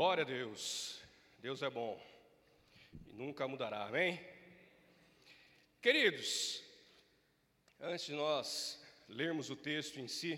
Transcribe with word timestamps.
Glória 0.00 0.22
a 0.22 0.26
Deus. 0.26 0.98
Deus 1.40 1.62
é 1.62 1.68
bom 1.68 2.02
e 3.06 3.12
nunca 3.12 3.46
mudará, 3.46 3.84
amém? 3.84 4.18
Queridos, 5.82 6.64
antes 7.78 8.06
de 8.06 8.14
nós 8.14 8.82
lermos 9.06 9.50
o 9.50 9.56
texto 9.56 10.00
em 10.00 10.08
si, 10.08 10.36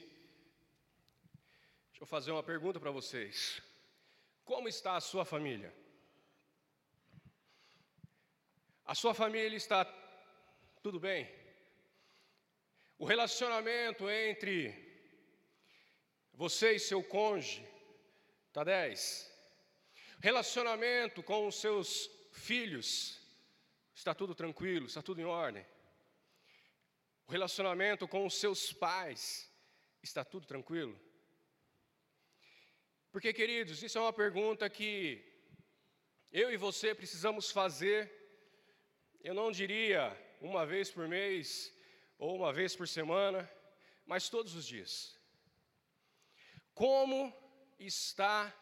deixa 1.91 2.03
eu 2.03 2.07
fazer 2.09 2.33
uma 2.33 2.43
pergunta 2.43 2.81
para 2.81 2.91
vocês. 2.91 3.63
Como 4.45 4.69
está 4.69 4.97
a 4.97 5.01
sua 5.01 5.25
família? 5.25 5.73
A 8.85 8.97
sua 8.97 9.15
família 9.15 9.57
está 9.57 9.85
tudo 10.83 10.99
bem? 10.99 11.33
O 12.99 13.05
relacionamento 13.05 14.11
entre 14.11 14.59
você 16.35 16.73
e 16.73 16.81
seu 16.81 17.01
cônjuge 17.01 17.65
está 18.49 18.65
10? 18.65 19.32
Relacionamento 20.23 21.21
com 21.21 21.49
os 21.49 21.57
seus 21.57 22.09
filhos, 22.31 23.21
está 23.93 24.15
tudo 24.15 24.37
tranquilo, 24.37 24.87
está 24.87 25.03
tudo 25.03 25.21
em 25.21 25.25
ordem. 25.25 25.67
O 27.27 27.33
relacionamento 27.33 28.07
com 28.07 28.25
os 28.25 28.35
seus 28.35 28.73
pais, 28.73 29.51
está 30.01 30.25
tudo 30.25 30.47
tranquilo? 30.47 30.97
Porque, 33.11 33.33
queridos, 33.33 33.83
isso 33.83 33.99
é 33.99 34.01
uma 34.01 34.13
pergunta 34.13 34.71
que 34.71 35.21
eu 36.31 36.53
e 36.53 36.57
você 36.57 36.95
precisamos 36.95 37.51
fazer, 37.51 37.99
eu 39.25 39.35
não 39.35 39.51
diria 39.51 40.17
uma 40.41 40.65
vez 40.65 40.89
por 40.89 41.09
mês 41.09 41.75
ou 42.17 42.37
uma 42.37 42.53
vez 42.53 42.77
por 42.77 42.87
semana, 42.87 43.51
mas 44.07 44.29
todos 44.29 44.55
os 44.55 44.65
dias. 44.65 45.19
Como 46.73 47.35
está 47.77 48.57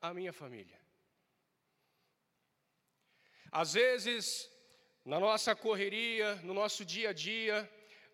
a 0.00 0.12
minha 0.12 0.32
família? 0.32 0.84
Às 3.62 3.72
vezes, 3.72 4.50
na 5.02 5.18
nossa 5.18 5.56
correria, 5.56 6.34
no 6.42 6.52
nosso 6.52 6.84
dia 6.84 7.08
a 7.08 7.12
dia, 7.14 7.56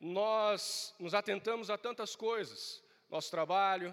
nós 0.01 0.95
nos 1.01 1.15
atentamos 1.15 1.69
a 1.69 1.77
tantas 1.77 2.15
coisas, 2.15 2.81
nosso 3.11 3.29
trabalho, 3.29 3.91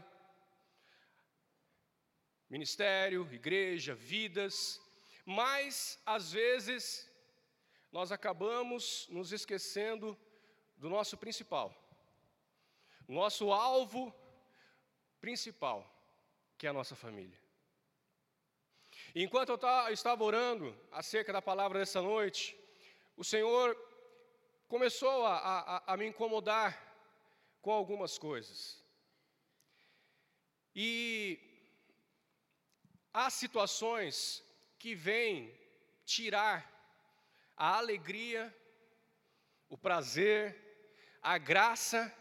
ministério, 2.47 3.27
igreja, 3.33 3.95
vidas, 3.95 4.79
mas 5.25 5.99
às 6.05 6.31
vezes 6.31 7.09
nós 7.91 8.11
acabamos 8.11 9.07
nos 9.09 9.31
esquecendo 9.31 10.15
do 10.77 10.87
nosso 10.87 11.17
principal, 11.17 11.67
nosso 13.07 13.51
alvo 13.51 14.13
principal, 15.19 15.79
que 16.59 16.67
é 16.67 16.69
a 16.69 16.73
nossa 16.73 16.95
família. 16.95 17.39
Enquanto 19.15 19.49
eu 19.49 19.93
estava 19.93 20.23
orando 20.23 20.77
acerca 20.91 21.33
da 21.33 21.41
palavra 21.41 21.79
dessa 21.79 22.01
noite, 22.01 22.57
o 23.17 23.23
Senhor 23.23 23.75
começou 24.67 25.25
a, 25.25 25.37
a, 25.37 25.93
a 25.93 25.97
me 25.97 26.05
incomodar 26.05 26.79
com 27.61 27.71
algumas 27.71 28.17
coisas. 28.17 28.83
E 30.75 31.39
há 33.11 33.29
situações 33.29 34.43
que 34.77 34.93
vêm 34.93 35.57
tirar 36.05 36.69
a 37.57 37.77
alegria, 37.77 38.55
o 39.67 39.77
prazer, 39.77 40.55
a 41.21 41.37
graça 41.37 42.15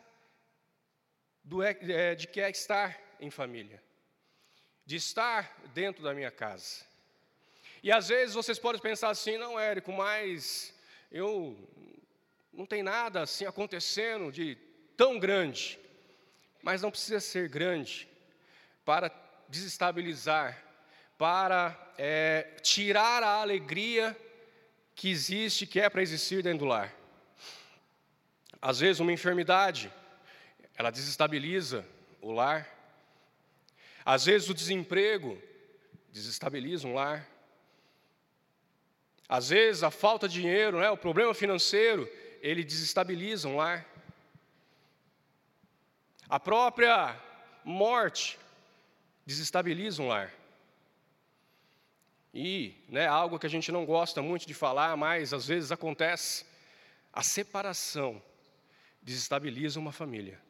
do, 1.44 1.62
é, 1.62 2.14
de 2.14 2.26
que 2.26 2.40
é 2.40 2.50
estar 2.50 2.98
em 3.20 3.30
família 3.30 3.87
de 4.88 4.96
estar 4.96 5.54
dentro 5.74 6.02
da 6.02 6.14
minha 6.14 6.30
casa. 6.30 6.82
E 7.82 7.92
às 7.92 8.08
vezes 8.08 8.34
vocês 8.34 8.58
podem 8.58 8.80
pensar 8.80 9.10
assim, 9.10 9.36
não, 9.36 9.60
Érico, 9.60 9.92
mas 9.92 10.72
eu 11.12 11.54
não 12.50 12.64
tem 12.64 12.82
nada 12.82 13.20
assim 13.20 13.44
acontecendo 13.44 14.32
de 14.32 14.56
tão 14.96 15.18
grande. 15.18 15.78
Mas 16.62 16.80
não 16.80 16.90
precisa 16.90 17.20
ser 17.20 17.50
grande 17.50 18.08
para 18.82 19.12
desestabilizar, 19.46 20.58
para 21.18 21.76
é, 21.98 22.54
tirar 22.62 23.22
a 23.22 23.42
alegria 23.42 24.16
que 24.94 25.10
existe, 25.10 25.66
que 25.66 25.78
é 25.78 25.90
para 25.90 26.00
existir 26.00 26.42
dentro 26.42 26.60
do 26.60 26.64
lar. 26.64 26.94
Às 28.58 28.80
vezes 28.80 29.00
uma 29.00 29.12
enfermidade, 29.12 29.92
ela 30.74 30.90
desestabiliza 30.90 31.86
o 32.22 32.32
lar. 32.32 32.77
Às 34.08 34.24
vezes 34.24 34.48
o 34.48 34.54
desemprego 34.54 35.38
desestabiliza 36.10 36.88
um 36.88 36.94
lar. 36.94 37.28
Às 39.28 39.50
vezes 39.50 39.82
a 39.82 39.90
falta 39.90 40.26
de 40.26 40.40
dinheiro, 40.40 40.80
né, 40.80 40.88
o 40.88 40.96
problema 40.96 41.34
financeiro, 41.34 42.10
ele 42.40 42.64
desestabiliza 42.64 43.46
um 43.46 43.56
lar. 43.56 43.86
A 46.26 46.40
própria 46.40 47.20
morte 47.62 48.38
desestabiliza 49.26 50.02
um 50.02 50.08
lar. 50.08 50.32
E, 52.32 52.82
né, 52.88 53.06
algo 53.06 53.38
que 53.38 53.46
a 53.46 53.50
gente 53.50 53.70
não 53.70 53.84
gosta 53.84 54.22
muito 54.22 54.46
de 54.46 54.54
falar, 54.54 54.96
mas 54.96 55.34
às 55.34 55.46
vezes 55.46 55.70
acontece, 55.70 56.46
a 57.12 57.22
separação 57.22 58.22
desestabiliza 59.02 59.78
uma 59.78 59.92
família. 59.92 60.40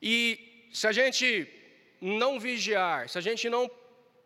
E 0.00 0.48
se 0.72 0.86
a 0.86 0.92
gente 0.92 1.46
não 2.00 2.40
vigiar, 2.40 3.08
se 3.08 3.18
a 3.18 3.20
gente 3.20 3.48
não 3.48 3.70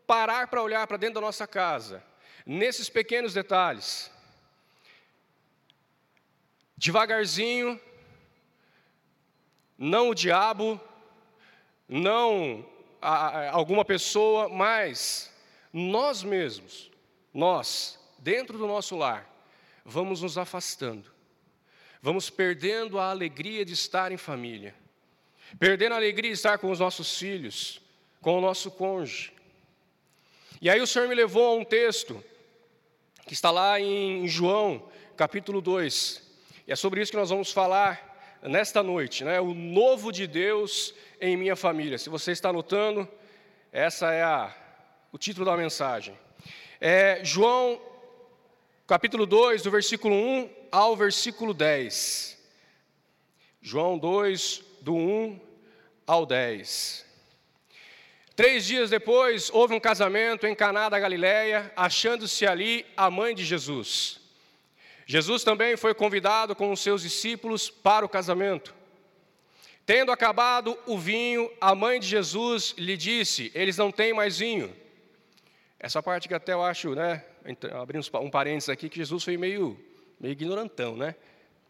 parar 0.06 0.46
para 0.46 0.62
olhar 0.62 0.86
para 0.86 0.96
dentro 0.96 1.16
da 1.16 1.20
nossa 1.20 1.46
casa, 1.46 2.02
nesses 2.46 2.88
pequenos 2.88 3.34
detalhes, 3.34 4.10
devagarzinho, 6.76 7.80
não 9.76 10.10
o 10.10 10.14
diabo, 10.14 10.80
não 11.88 12.64
a, 13.02 13.26
a, 13.26 13.50
alguma 13.50 13.84
pessoa, 13.84 14.48
mas 14.48 15.34
nós 15.72 16.22
mesmos, 16.22 16.90
nós, 17.34 17.98
dentro 18.18 18.56
do 18.56 18.66
nosso 18.68 18.96
lar, 18.96 19.28
vamos 19.84 20.22
nos 20.22 20.38
afastando, 20.38 21.12
vamos 22.00 22.30
perdendo 22.30 23.00
a 23.00 23.10
alegria 23.10 23.64
de 23.64 23.74
estar 23.74 24.12
em 24.12 24.16
família 24.16 24.85
perdendo 25.58 25.92
a 25.92 25.96
alegria 25.96 26.30
de 26.30 26.36
estar 26.36 26.58
com 26.58 26.70
os 26.70 26.80
nossos 26.80 27.18
filhos, 27.18 27.80
com 28.20 28.38
o 28.38 28.40
nosso 28.40 28.70
cônjuge. 28.70 29.32
E 30.60 30.70
aí 30.70 30.80
o 30.80 30.86
Senhor 30.86 31.08
me 31.08 31.14
levou 31.14 31.46
a 31.46 31.54
um 31.54 31.64
texto 31.64 32.22
que 33.26 33.34
está 33.34 33.50
lá 33.50 33.80
em 33.80 34.26
João, 34.26 34.88
capítulo 35.16 35.60
2. 35.60 36.22
E 36.66 36.72
é 36.72 36.76
sobre 36.76 37.00
isso 37.00 37.10
que 37.10 37.18
nós 37.18 37.30
vamos 37.30 37.52
falar 37.52 38.38
nesta 38.42 38.82
noite, 38.82 39.24
né? 39.24 39.40
O 39.40 39.54
novo 39.54 40.12
de 40.12 40.26
Deus 40.26 40.94
em 41.20 41.36
minha 41.36 41.56
família. 41.56 41.98
Se 41.98 42.08
você 42.08 42.32
está 42.32 42.50
anotando, 42.50 43.08
essa 43.72 44.12
é 44.12 44.22
a, 44.22 44.54
o 45.12 45.18
título 45.18 45.44
da 45.44 45.56
mensagem. 45.56 46.16
É 46.80 47.20
João, 47.24 47.80
capítulo 48.86 49.26
2, 49.26 49.62
do 49.62 49.70
versículo 49.70 50.14
1 50.14 50.50
ao 50.70 50.96
versículo 50.96 51.52
10. 51.52 52.38
João 53.60 53.98
2, 53.98 54.62
do 54.86 54.94
1 54.94 55.40
ao 56.06 56.24
10. 56.24 57.04
Três 58.36 58.64
dias 58.64 58.88
depois, 58.88 59.50
houve 59.52 59.74
um 59.74 59.80
casamento 59.80 60.46
em 60.46 60.54
Caná 60.54 60.88
da 60.88 61.00
Galiléia, 61.00 61.72
achando-se 61.74 62.46
ali 62.46 62.86
a 62.96 63.10
mãe 63.10 63.34
de 63.34 63.44
Jesus. 63.44 64.20
Jesus 65.04 65.42
também 65.42 65.76
foi 65.76 65.92
convidado 65.92 66.54
com 66.54 66.70
os 66.70 66.78
seus 66.78 67.02
discípulos 67.02 67.68
para 67.68 68.06
o 68.06 68.08
casamento. 68.08 68.72
Tendo 69.84 70.12
acabado 70.12 70.78
o 70.86 70.96
vinho, 70.96 71.50
a 71.60 71.74
mãe 71.74 71.98
de 71.98 72.06
Jesus 72.06 72.72
lhe 72.78 72.96
disse: 72.96 73.50
Eles 73.56 73.76
não 73.76 73.90
têm 73.90 74.14
mais 74.14 74.38
vinho. 74.38 74.72
Essa 75.80 76.00
parte 76.00 76.28
que 76.28 76.34
até 76.34 76.52
eu 76.52 76.62
acho, 76.62 76.94
né? 76.94 77.24
Abrindo 77.72 78.06
um 78.20 78.30
parênteses 78.30 78.68
aqui, 78.68 78.88
que 78.88 78.98
Jesus 78.98 79.24
foi 79.24 79.36
meio, 79.36 79.76
meio 80.20 80.32
ignorantão, 80.32 80.96
né? 80.96 81.16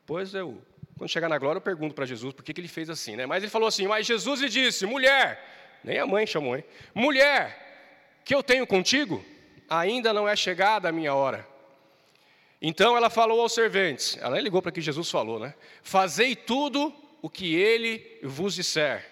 Pois 0.05 0.35
eu 0.35 0.63
quando 0.99 1.11
chegar 1.11 1.29
na 1.29 1.39
glória, 1.39 1.59
eu 1.59 1.63
pergunto 1.63 1.95
para 1.95 2.07
Jesus 2.07 2.33
por 2.33 2.43
que, 2.43 2.55
que 2.55 2.61
ele 2.61 2.69
fez 2.69 2.89
assim, 2.89 3.17
né? 3.17 3.27
Mas 3.27 3.43
ele 3.43 3.51
falou 3.51 3.69
assim: 3.69 3.87
Mas 3.87 4.07
Jesus 4.07 4.41
lhe 4.41 4.49
disse, 4.49 4.87
mulher, 4.87 5.79
nem 5.85 5.99
a 5.99 6.07
mãe 6.07 6.27
chamou, 6.27 6.57
hein? 6.57 6.65
Mulher, 6.95 8.21
que 8.25 8.35
eu 8.35 8.43
tenho 8.43 8.67
contigo, 8.67 9.25
ainda 9.69 10.13
não 10.13 10.27
é 10.27 10.35
chegada 10.35 10.89
a 10.89 10.93
minha 10.93 11.15
hora. 11.15 11.47
Então 12.63 12.97
ela 12.97 13.11
falou 13.11 13.43
aos 13.43 13.53
serventes, 13.53 14.17
ela 14.23 14.41
ligou 14.41 14.63
para 14.63 14.71
o 14.71 14.73
que 14.73 14.81
Jesus 14.81 15.11
falou, 15.11 15.39
né? 15.39 15.55
Fazei 15.83 16.35
tudo 16.35 16.95
o 17.21 17.29
que 17.29 17.55
ele 17.55 18.19
vos 18.23 18.55
disser. 18.55 19.05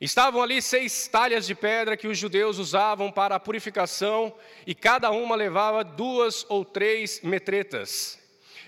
Estavam 0.00 0.40
ali 0.40 0.62
seis 0.62 1.08
talhas 1.08 1.46
de 1.46 1.54
pedra 1.54 1.96
que 1.96 2.06
os 2.06 2.16
judeus 2.16 2.58
usavam 2.58 3.10
para 3.10 3.34
a 3.34 3.40
purificação, 3.40 4.32
e 4.64 4.74
cada 4.74 5.10
uma 5.10 5.34
levava 5.34 5.82
duas 5.82 6.46
ou 6.48 6.64
três 6.64 7.20
metretas. 7.22 8.19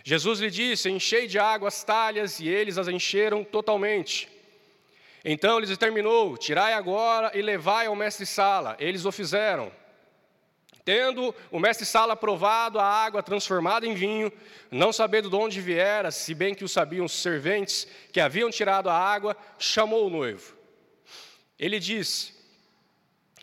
Jesus 0.04 0.40
lhe 0.40 0.50
disse: 0.50 0.90
Enchei 0.90 1.26
de 1.26 1.38
água 1.38 1.68
as 1.68 1.84
talhas, 1.84 2.40
e 2.40 2.48
eles 2.48 2.78
as 2.78 2.88
encheram 2.88 3.44
totalmente. 3.44 4.28
Então 5.24 5.58
ele 5.58 5.66
determinou: 5.66 6.36
tirai 6.36 6.72
agora 6.72 7.30
e 7.34 7.42
levai 7.42 7.86
ao 7.86 7.96
mestre-sala. 7.96 8.76
Eles 8.78 9.04
o 9.04 9.12
fizeram. 9.12 9.70
Tendo 10.84 11.32
o 11.50 11.60
mestre-sala 11.60 12.16
provado 12.16 12.80
a 12.80 12.84
água 12.84 13.22
transformada 13.22 13.86
em 13.86 13.94
vinho, 13.94 14.32
não 14.68 14.92
sabendo 14.92 15.30
de 15.30 15.36
onde 15.36 15.60
viera, 15.60 16.10
se 16.10 16.34
bem 16.34 16.56
que 16.56 16.64
o 16.64 16.68
sabiam 16.68 17.06
os 17.06 17.12
serventes 17.12 17.86
que 18.12 18.18
haviam 18.18 18.50
tirado 18.50 18.90
a 18.90 18.98
água, 18.98 19.36
chamou 19.58 20.06
o 20.06 20.10
noivo. 20.10 20.56
Ele 21.56 21.78
disse: 21.78 22.34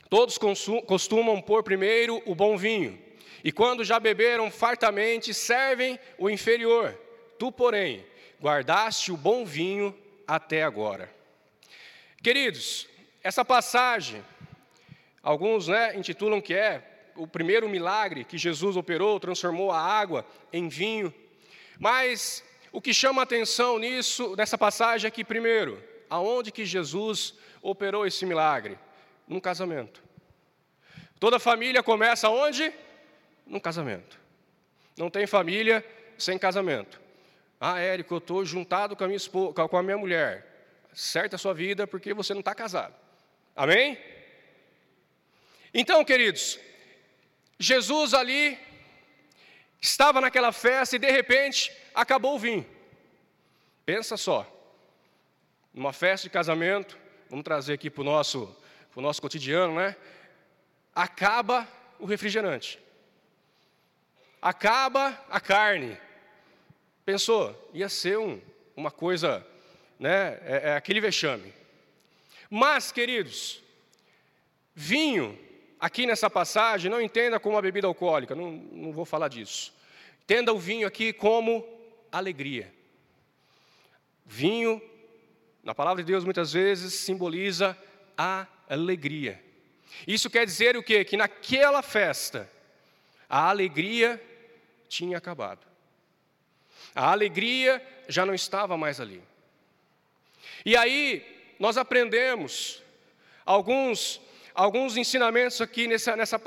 Todos 0.09 0.37
costumam 0.85 1.41
pôr 1.41 1.63
primeiro 1.63 2.21
o 2.25 2.35
bom 2.35 2.57
vinho, 2.57 2.99
e 3.43 3.51
quando 3.51 3.83
já 3.83 3.99
beberam 3.99 4.51
fartamente, 4.51 5.33
servem 5.33 5.99
o 6.17 6.29
inferior. 6.29 6.97
Tu, 7.37 7.51
porém, 7.51 8.05
guardaste 8.41 9.11
o 9.11 9.17
bom 9.17 9.45
vinho 9.45 9.95
até 10.27 10.63
agora. 10.63 11.09
Queridos, 12.21 12.87
essa 13.23 13.45
passagem, 13.45 14.23
alguns 15.23 15.67
né, 15.67 15.95
intitulam 15.95 16.41
que 16.41 16.53
é 16.53 16.83
o 17.15 17.27
primeiro 17.27 17.67
milagre 17.67 18.23
que 18.23 18.37
Jesus 18.37 18.77
operou, 18.77 19.19
transformou 19.19 19.71
a 19.71 19.79
água 19.79 20.25
em 20.51 20.67
vinho. 20.67 21.13
Mas 21.77 22.43
o 22.71 22.81
que 22.81 22.93
chama 22.93 23.21
atenção 23.21 23.79
nisso, 23.79 24.35
nessa 24.35 24.57
passagem 24.57 25.07
é 25.07 25.11
que, 25.11 25.23
primeiro, 25.23 25.81
aonde 26.09 26.51
que 26.51 26.65
Jesus 26.65 27.33
operou 27.61 28.05
esse 28.05 28.25
milagre? 28.25 28.77
Num 29.27 29.39
casamento. 29.39 30.03
Toda 31.19 31.39
família 31.39 31.83
começa 31.83 32.29
onde? 32.29 32.73
Num 33.49 33.59
casamento. 33.59 34.17
Não 34.95 35.09
tem 35.09 35.27
família 35.27 35.83
sem 36.17 36.37
casamento. 36.37 37.01
Ah, 37.59 37.79
Érico, 37.79 38.13
eu 38.13 38.19
estou 38.19 38.45
juntado 38.45 38.95
com 38.95 39.03
a, 39.03 39.07
minha 39.07 39.17
esposa, 39.17 39.53
com 39.53 39.77
a 39.77 39.83
minha 39.83 39.97
mulher 39.97 40.45
certa 40.93 41.35
a 41.35 41.39
sua 41.39 41.53
vida 41.53 41.85
porque 41.85 42.13
você 42.13 42.33
não 42.33 42.39
está 42.39 42.55
casado. 42.55 42.95
Amém? 43.55 43.97
Então, 45.73 46.03
queridos, 46.05 46.59
Jesus 47.59 48.13
ali 48.13 48.57
estava 49.81 50.21
naquela 50.21 50.51
festa 50.51 50.95
e 50.95 50.99
de 50.99 51.11
repente 51.11 51.71
acabou 51.93 52.35
o 52.35 52.39
vinho. 52.39 52.65
Pensa 53.85 54.15
só, 54.17 54.47
numa 55.73 55.93
festa 55.93 56.27
de 56.27 56.29
casamento, 56.29 56.97
vamos 57.29 57.43
trazer 57.43 57.73
aqui 57.73 57.89
para 57.89 58.01
o 58.01 58.05
nosso, 58.05 58.55
pro 58.91 59.01
nosso 59.01 59.21
cotidiano, 59.21 59.75
né? 59.75 59.95
Acaba 60.95 61.67
o 61.99 62.05
refrigerante, 62.05 62.79
acaba 64.41 65.19
a 65.29 65.39
carne. 65.39 65.97
Pensou, 67.05 67.69
ia 67.73 67.89
ser 67.89 68.17
um, 68.17 68.39
uma 68.75 68.91
coisa 68.91 69.45
né? 69.99 70.39
É, 70.45 70.61
é 70.69 70.75
aquele 70.75 71.01
vexame. 71.01 71.53
Mas, 72.49 72.91
queridos, 72.91 73.61
vinho, 74.73 75.37
aqui 75.79 76.07
nessa 76.07 76.29
passagem, 76.29 76.89
não 76.89 77.01
entenda 77.01 77.39
como 77.39 77.55
uma 77.55 77.61
bebida 77.61 77.85
alcoólica, 77.85 78.33
não, 78.33 78.51
não 78.51 78.91
vou 78.93 79.05
falar 79.05 79.27
disso. 79.27 79.73
Entenda 80.23 80.53
o 80.53 80.57
vinho 80.57 80.87
aqui 80.87 81.11
como 81.11 81.67
alegria. 82.11 82.71
Vinho, 84.25 84.81
na 85.63 85.75
palavra 85.75 86.01
de 86.01 86.11
Deus, 86.11 86.23
muitas 86.23 86.53
vezes 86.53 86.93
simboliza 86.93 87.77
a 88.17 88.47
alegria. 88.69 89.43
Isso 90.07 90.29
quer 90.29 90.45
dizer 90.45 90.77
o 90.77 90.83
quê? 90.83 91.03
Que 91.03 91.17
naquela 91.17 91.81
festa, 91.81 92.49
a 93.27 93.49
alegria 93.49 94.21
tinha 94.89 95.17
acabado. 95.17 95.65
A 96.93 97.11
alegria 97.11 97.81
já 98.09 98.25
não 98.25 98.33
estava 98.33 98.75
mais 98.75 98.99
ali. 98.99 99.23
E 100.65 100.75
aí, 100.75 101.53
nós 101.57 101.77
aprendemos 101.77 102.81
alguns, 103.45 104.19
alguns 104.53 104.97
ensinamentos 104.97 105.61
aqui 105.61 105.87
nessa, 105.87 106.15
nessa, 106.15 106.41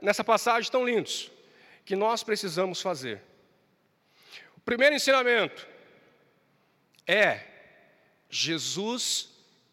nessa 0.00 0.22
passagem 0.22 0.70
tão 0.70 0.84
lindos, 0.84 1.30
que 1.84 1.96
nós 1.96 2.22
precisamos 2.22 2.80
fazer. 2.80 3.22
O 4.56 4.60
primeiro 4.60 4.94
ensinamento 4.94 5.66
é: 7.06 7.44
Jesus 8.28 9.30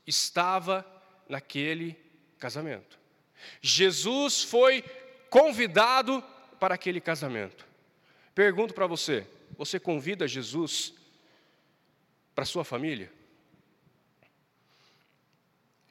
estava 0.08 0.86
naquele 1.28 1.98
casamento. 2.40 2.98
Jesus 3.62 4.44
foi 4.44 4.84
convidado 5.30 6.24
para 6.60 6.76
aquele 6.76 7.02
casamento. 7.02 7.66
Pergunto 8.36 8.74
para 8.74 8.86
você: 8.86 9.26
você 9.58 9.80
convida 9.80 10.28
Jesus 10.28 10.94
para 12.36 12.44
sua 12.46 12.66
família? 12.66 13.12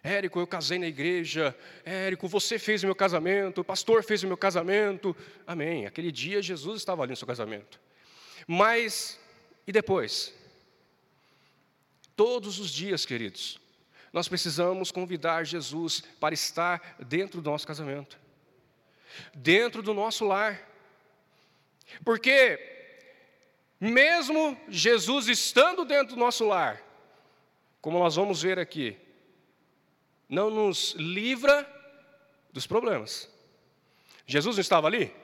Érico, 0.02 0.38
eu 0.38 0.46
casei 0.46 0.78
na 0.78 0.86
igreja. 0.86 1.56
Érico, 1.82 2.28
você 2.28 2.58
fez 2.58 2.82
o 2.82 2.86
meu 2.86 2.94
casamento. 2.94 3.62
O 3.62 3.64
pastor 3.64 4.04
fez 4.04 4.22
o 4.22 4.26
meu 4.26 4.36
casamento. 4.36 5.16
Amém. 5.46 5.86
Aquele 5.86 6.12
dia 6.12 6.42
Jesus 6.42 6.82
estava 6.82 7.02
ali 7.02 7.12
no 7.12 7.16
seu 7.16 7.26
casamento. 7.26 7.80
Mas, 8.46 9.18
e 9.66 9.72
depois? 9.72 10.34
Todos 12.14 12.58
os 12.58 12.70
dias, 12.70 13.06
queridos, 13.06 13.58
nós 14.12 14.28
precisamos 14.28 14.92
convidar 14.92 15.44
Jesus 15.44 16.02
para 16.20 16.34
estar 16.34 16.96
dentro 17.08 17.40
do 17.40 17.50
nosso 17.50 17.66
casamento, 17.66 18.18
dentro 19.34 19.82
do 19.82 19.94
nosso 19.94 20.26
lar. 20.26 20.73
Porque, 22.02 22.58
mesmo 23.78 24.58
Jesus 24.68 25.28
estando 25.28 25.84
dentro 25.84 26.14
do 26.14 26.20
nosso 26.20 26.46
lar, 26.46 26.82
como 27.80 27.98
nós 27.98 28.16
vamos 28.16 28.42
ver 28.42 28.58
aqui, 28.58 28.96
não 30.28 30.48
nos 30.48 30.92
livra 30.92 31.68
dos 32.52 32.66
problemas. 32.66 33.28
Jesus 34.26 34.56
não 34.56 34.60
estava 34.62 34.86
ali? 34.86 35.14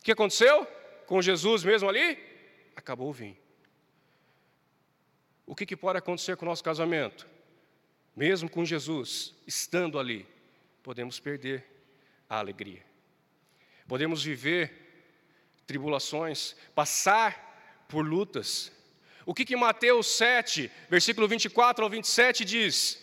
O 0.00 0.04
que 0.04 0.12
aconteceu 0.12 0.64
com 1.06 1.20
Jesus 1.20 1.64
mesmo 1.64 1.88
ali? 1.88 2.16
Acabou 2.76 3.08
o 3.08 3.12
vinho. 3.12 3.36
O 5.44 5.54
que, 5.54 5.66
que 5.66 5.76
pode 5.76 5.98
acontecer 5.98 6.36
com 6.36 6.44
o 6.44 6.48
nosso 6.48 6.62
casamento? 6.62 7.26
Mesmo 8.14 8.48
com 8.48 8.64
Jesus 8.64 9.34
estando 9.46 9.98
ali, 9.98 10.26
podemos 10.82 11.20
perder 11.20 11.64
a 12.28 12.38
alegria. 12.38 12.84
Podemos 13.86 14.22
viver 14.22 14.72
tribulações, 15.66 16.54
passar 16.74 17.84
por 17.88 18.06
lutas, 18.06 18.72
o 19.26 19.34
que, 19.34 19.44
que 19.44 19.56
Mateus 19.56 20.06
7, 20.06 20.70
versículo 20.88 21.26
24 21.26 21.84
ao 21.84 21.90
27 21.90 22.44
diz? 22.44 23.02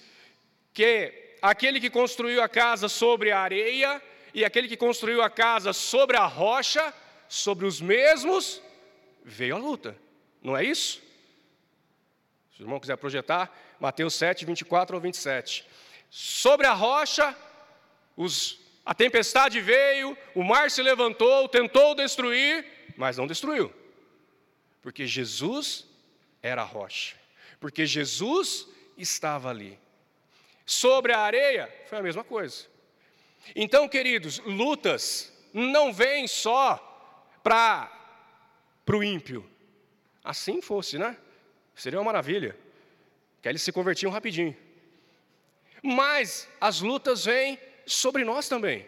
Que 0.74 1.36
aquele 1.42 1.82
que 1.82 1.90
construiu 1.90 2.42
a 2.42 2.48
casa 2.48 2.88
sobre 2.88 3.30
a 3.30 3.42
areia 3.42 4.02
e 4.34 4.46
aquele 4.46 4.70
que 4.70 4.78
construiu 4.78 5.22
a 5.22 5.30
casa 5.30 5.74
sobre 5.74 6.16
a 6.16 6.26
rocha, 6.26 6.94
sobre 7.28 7.66
os 7.66 7.82
mesmos, 7.82 8.62
veio 9.22 9.58
a 9.58 9.60
luta. 9.60 9.98
Não 10.42 10.56
é 10.56 10.64
isso? 10.64 11.04
Se 12.56 12.62
o 12.62 12.64
irmão 12.64 12.80
quiser 12.80 12.96
projetar, 12.96 13.54
Mateus 13.78 14.14
7, 14.14 14.46
24 14.46 14.96
ao 14.96 15.02
27. 15.02 15.68
Sobre 16.10 16.66
a 16.66 16.74
rocha, 16.74 17.36
os, 18.16 18.62
a 18.86 18.94
tempestade 18.94 19.62
veio, 19.62 20.18
o 20.36 20.44
mar 20.44 20.70
se 20.70 20.82
levantou, 20.82 21.48
tentou 21.48 21.96
destruir, 21.96 22.66
mas 22.98 23.18
não 23.18 23.26
destruiu. 23.26 23.74
Porque 24.82 25.08
Jesus 25.08 25.88
era 26.42 26.62
a 26.64 26.66
rocha, 26.66 27.16
porque 27.60 27.86
Jesus 27.86 28.68
estava 28.98 29.50
ali. 29.50 29.80
Sobre 30.66 31.14
a 31.14 31.20
areia, 31.20 31.74
foi 31.88 31.98
a 31.98 32.04
mesma 32.04 32.24
coisa. 32.24 32.68
Então, 33.56 33.88
queridos, 33.88 34.40
lutas 34.40 35.34
não 35.54 35.94
vêm 35.94 36.28
só 36.28 36.78
para 37.42 37.90
o 38.88 39.04
ímpio. 39.04 39.50
Assim 40.24 40.62
fosse, 40.62 40.98
né? 40.98 41.18
Seria 41.76 42.00
uma 42.00 42.06
maravilha. 42.06 42.58
Que 43.42 43.50
eles 43.50 43.62
se 43.62 43.72
convertiam 43.72 44.12
rapidinho. 44.12 44.56
Mas 45.82 46.50
as 46.62 46.80
lutas 46.80 47.26
vêm 47.26 47.60
sobre 47.86 48.24
nós 48.24 48.48
também. 48.48 48.86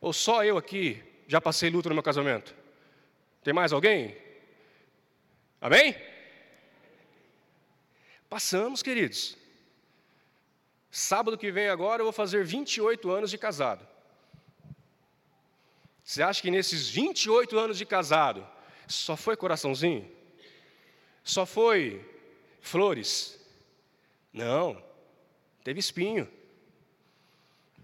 Ou 0.00 0.12
só 0.12 0.44
eu 0.44 0.56
aqui 0.56 1.02
já 1.26 1.40
passei 1.40 1.70
luta 1.70 1.88
no 1.88 1.94
meu 1.94 2.02
casamento? 2.02 2.54
Tem 3.42 3.54
mais 3.54 3.72
alguém? 3.72 4.16
Amém? 5.60 5.96
Passamos, 8.28 8.82
queridos. 8.82 9.36
Sábado 10.90 11.38
que 11.38 11.50
vem 11.50 11.68
agora 11.68 12.00
eu 12.00 12.06
vou 12.06 12.12
fazer 12.12 12.44
28 12.44 13.10
anos 13.10 13.30
de 13.30 13.38
casado. 13.38 13.86
Você 16.02 16.22
acha 16.22 16.40
que 16.40 16.50
nesses 16.50 16.88
28 16.88 17.58
anos 17.58 17.78
de 17.78 17.84
casado 17.84 18.46
só 18.86 19.16
foi 19.16 19.36
coraçãozinho? 19.36 20.10
Só 21.22 21.44
foi 21.44 22.04
flores? 22.60 23.38
Não. 24.32 24.82
Teve 25.64 25.80
espinho. 25.80 26.30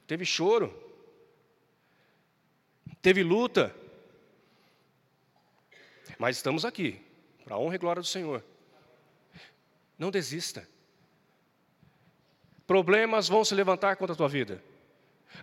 Teve 0.07 0.25
choro. 0.25 0.73
Teve 3.01 3.23
luta. 3.23 3.75
Mas 6.19 6.37
estamos 6.37 6.65
aqui, 6.65 7.01
para 7.45 7.57
a 7.57 7.59
honra 7.59 7.75
e 7.75 7.79
glória 7.79 8.01
do 8.01 8.07
Senhor. 8.07 8.45
Não 9.99 10.11
desista. 10.11 10.69
problemas 12.67 13.29
vão 13.29 13.45
se 13.45 13.55
levantar 13.55 13.97
contra 13.97 14.15
a 14.15 14.17
tua 14.17 14.29
vida, 14.29 14.63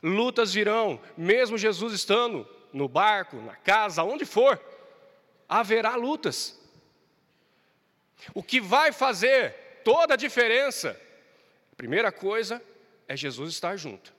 lutas 0.02 0.54
virão, 0.54 1.00
mesmo 1.16 1.58
Jesus 1.58 1.94
estando 1.94 2.48
no 2.74 2.88
barco, 2.88 3.38
na 3.38 3.56
casa, 3.56 4.04
onde 4.04 4.26
for, 4.26 4.60
haverá 5.48 5.96
lutas. 5.96 6.60
O 8.34 8.42
que 8.42 8.60
vai 8.60 8.92
fazer 8.92 9.82
toda 9.84 10.14
a 10.16 10.18
diferença, 10.18 11.00
a 11.72 11.76
primeira 11.76 12.12
coisa 12.12 12.62
é 13.08 13.16
Jesus 13.16 13.54
estar 13.54 13.76
junto, 13.78 14.14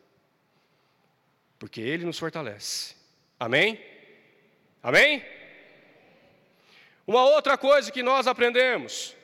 porque 1.60 1.82
Ele 1.82 2.06
nos 2.06 2.18
fortalece. 2.18 2.96
Amém? 3.38 3.78
Amém? 4.82 5.22
Uma 7.06 7.22
outra 7.26 7.58
coisa 7.58 7.92
que 7.92 8.02
nós 8.02 8.26
aprendemos, 8.26 9.14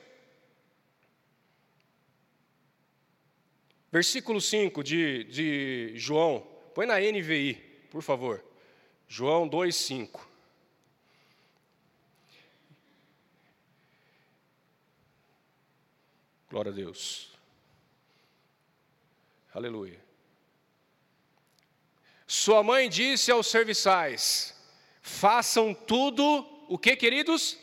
versículo 3.91 4.39
5 4.39 4.83
de, 4.83 5.23
de 5.23 5.93
João, 5.95 6.41
põe 6.75 6.85
na 6.85 6.99
NVI, 6.99 7.55
por 7.89 8.03
favor. 8.03 8.43
João 9.07 9.49
2,5. 9.49 10.21
Glória 16.51 16.71
a 16.71 16.75
Deus. 16.75 17.31
Aleluia. 19.53 20.06
Sua 22.27 22.61
mãe 22.61 22.89
disse 22.89 23.31
aos 23.31 23.47
serviçais: 23.47 24.53
façam 25.01 25.73
tudo, 25.73 26.23
o 26.67 26.77
que, 26.77 26.93
queridos? 26.97 27.57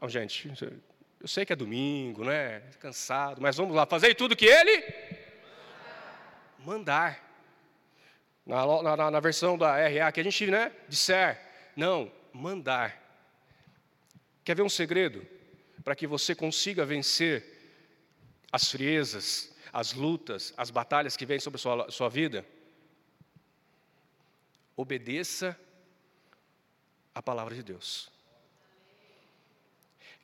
Oh, 0.00 0.08
gente, 0.08 0.52
eu 1.20 1.28
sei 1.28 1.46
que 1.46 1.52
é 1.52 1.56
domingo, 1.56 2.24
né? 2.24 2.60
Cansado, 2.80 3.40
mas 3.40 3.56
vamos 3.56 3.76
lá, 3.76 3.86
fazer 3.86 4.14
tudo 4.16 4.36
que 4.36 4.44
ele 4.44 4.92
mandar. 6.58 7.22
Na, 8.44 8.96
na, 8.96 9.10
na, 9.10 9.20
versão 9.20 9.56
da 9.56 9.74
RA 9.88 10.12
que 10.12 10.20
a 10.20 10.22
gente, 10.22 10.46
né, 10.48 10.70
disser, 10.86 11.40
não, 11.74 12.12
mandar. 12.30 13.00
Quer 14.44 14.54
ver 14.54 14.62
um 14.62 14.68
segredo? 14.68 15.26
Para 15.82 15.96
que 15.96 16.06
você 16.06 16.34
consiga 16.34 16.84
vencer 16.84 17.42
as 18.52 18.70
friezas, 18.70 19.56
as 19.72 19.94
lutas, 19.94 20.52
as 20.58 20.70
batalhas 20.70 21.16
que 21.16 21.24
vêm 21.24 21.40
sobre 21.40 21.56
a 21.56 21.58
sua, 21.58 21.90
sua 21.90 22.08
vida? 22.10 22.44
Obedeça 24.76 25.58
a 27.14 27.22
palavra 27.22 27.54
de 27.54 27.62
Deus. 27.62 28.10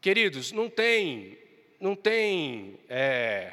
Queridos, 0.00 0.50
não 0.50 0.69
tem, 0.69 1.38
não 1.78 1.95
tem 1.95 2.80
é, 2.88 3.52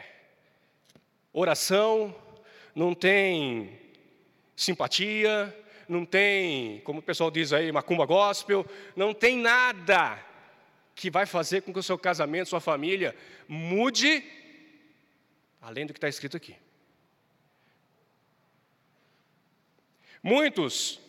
oração, 1.32 2.16
não 2.74 2.94
tem 2.94 3.80
simpatia, 4.56 5.56
não 5.88 6.06
tem, 6.06 6.82
como 6.82 7.00
o 7.00 7.04
pessoal 7.04 7.30
diz 7.30 7.54
aí, 7.54 7.72
macumba 7.72 8.06
gospel, 8.06 8.66
não 8.96 9.14
tem 9.14 9.38
nada 9.38 10.24
que 10.96 11.12
vai 11.12 11.26
fazer 11.26 11.62
com 11.62 11.72
que 11.72 11.80
o 11.80 11.84
seu 11.84 11.98
casamento, 11.98 12.50
sua 12.50 12.60
família 12.60 13.16
mude, 13.48 14.24
além 15.62 15.86
do 15.86 15.94
que 15.94 15.98
está 15.98 16.10
escrito 16.10 16.36
aqui. 16.36 16.56
Muitos 20.28 21.00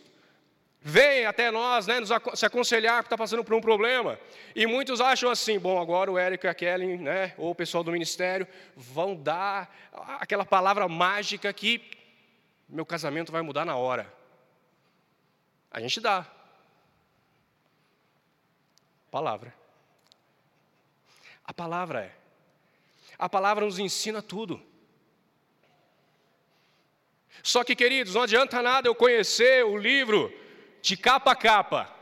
vêm 0.80 1.26
até 1.26 1.50
nós 1.50 1.88
né, 1.88 1.98
nos 1.98 2.08
se 2.38 2.46
aconselhar 2.46 3.02
porque 3.02 3.08
está 3.08 3.18
passando 3.18 3.42
por 3.42 3.52
um 3.52 3.60
problema. 3.60 4.16
E 4.54 4.64
muitos 4.64 5.00
acham 5.00 5.28
assim, 5.28 5.58
bom, 5.58 5.80
agora 5.80 6.08
o 6.08 6.16
Érico 6.16 6.46
e 6.46 6.48
a 6.48 6.54
Kelly, 6.54 6.98
né, 6.98 7.34
ou 7.36 7.50
o 7.50 7.54
pessoal 7.54 7.82
do 7.82 7.90
ministério, 7.90 8.46
vão 8.76 9.16
dar 9.16 9.76
aquela 10.20 10.44
palavra 10.44 10.86
mágica 10.86 11.52
que 11.52 11.82
meu 12.68 12.86
casamento 12.86 13.32
vai 13.32 13.42
mudar 13.42 13.64
na 13.64 13.74
hora. 13.74 14.06
A 15.68 15.80
gente 15.80 16.00
dá. 16.00 16.24
Palavra. 19.10 19.52
A 21.44 21.52
palavra 21.52 22.04
é. 22.04 22.12
A 23.18 23.28
palavra 23.28 23.64
nos 23.64 23.80
ensina 23.80 24.22
tudo. 24.22 24.62
Só 27.42 27.64
que, 27.64 27.76
queridos, 27.76 28.14
não 28.14 28.22
adianta 28.22 28.62
nada 28.62 28.88
eu 28.88 28.94
conhecer 28.94 29.64
o 29.64 29.76
livro 29.76 30.32
de 30.82 30.96
capa 30.96 31.32
a 31.32 31.36
capa 31.36 31.94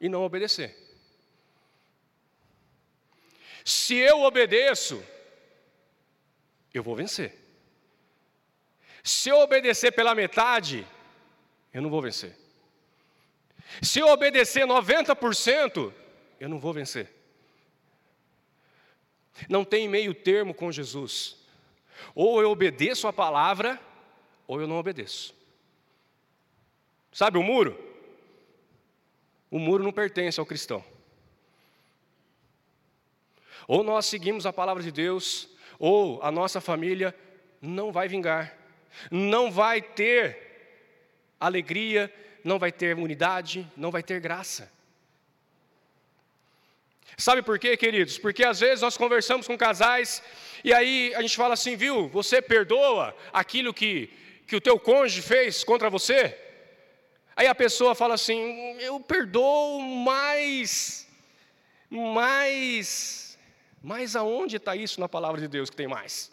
e 0.00 0.08
não 0.08 0.22
obedecer. 0.22 0.76
Se 3.64 3.94
eu 3.94 4.22
obedeço, 4.22 5.04
eu 6.72 6.82
vou 6.82 6.96
vencer. 6.96 7.36
Se 9.02 9.28
eu 9.28 9.38
obedecer 9.40 9.92
pela 9.92 10.14
metade, 10.14 10.86
eu 11.72 11.82
não 11.82 11.90
vou 11.90 12.00
vencer. 12.00 12.36
Se 13.82 13.98
eu 13.98 14.08
obedecer 14.08 14.66
90%, 14.66 15.92
eu 16.40 16.48
não 16.48 16.58
vou 16.58 16.72
vencer. 16.72 17.12
Não 19.48 19.64
tem 19.64 19.88
meio 19.88 20.14
termo 20.14 20.54
com 20.54 20.72
Jesus. 20.72 21.36
Ou 22.14 22.40
eu 22.40 22.50
obedeço 22.50 23.06
a 23.06 23.12
palavra, 23.12 23.80
ou 24.48 24.60
eu 24.60 24.66
não 24.66 24.78
obedeço. 24.78 25.32
Sabe 27.12 27.38
o 27.38 27.42
muro? 27.44 27.78
O 29.48 29.60
muro 29.60 29.84
não 29.84 29.92
pertence 29.92 30.40
ao 30.40 30.46
cristão. 30.46 30.84
Ou 33.68 33.84
nós 33.84 34.06
seguimos 34.06 34.44
a 34.44 34.52
palavra 34.52 34.82
de 34.82 34.90
Deus, 34.90 35.48
ou 35.78 36.20
a 36.20 36.32
nossa 36.32 36.60
família 36.60 37.14
não 37.62 37.92
vai 37.92 38.08
vingar 38.08 38.58
não 39.10 39.50
vai 39.50 39.80
ter 39.80 40.46
alegria, 41.38 42.12
não 42.42 42.58
vai 42.58 42.72
ter 42.72 42.96
unidade, 42.96 43.70
não 43.76 43.90
vai 43.90 44.02
ter 44.02 44.20
graça. 44.20 44.70
Sabe 47.16 47.42
por 47.42 47.58
quê, 47.58 47.76
queridos? 47.76 48.18
Porque 48.18 48.44
às 48.44 48.60
vezes 48.60 48.80
nós 48.80 48.96
conversamos 48.96 49.46
com 49.46 49.58
casais 49.58 50.22
e 50.62 50.72
aí 50.72 51.12
a 51.14 51.22
gente 51.22 51.36
fala 51.36 51.54
assim, 51.54 51.76
viu, 51.76 52.08
você 52.08 52.40
perdoa 52.40 53.16
aquilo 53.32 53.74
que, 53.74 54.10
que 54.48 54.56
o 54.56 54.60
teu 54.60 54.80
cônjuge 54.80 55.22
fez 55.22 55.62
contra 55.62 55.90
você? 55.90 56.36
Aí 57.36 57.46
a 57.46 57.54
pessoa 57.54 57.94
fala 57.94 58.14
assim, 58.14 58.72
eu 58.80 58.98
perdoo, 58.98 59.80
mas, 59.80 61.06
mas, 61.88 63.38
mas 63.82 64.16
aonde 64.16 64.56
está 64.56 64.74
isso 64.74 64.98
na 64.98 65.08
palavra 65.08 65.40
de 65.40 65.46
Deus 65.46 65.68
que 65.70 65.76
tem 65.76 65.86
mais? 65.86 66.32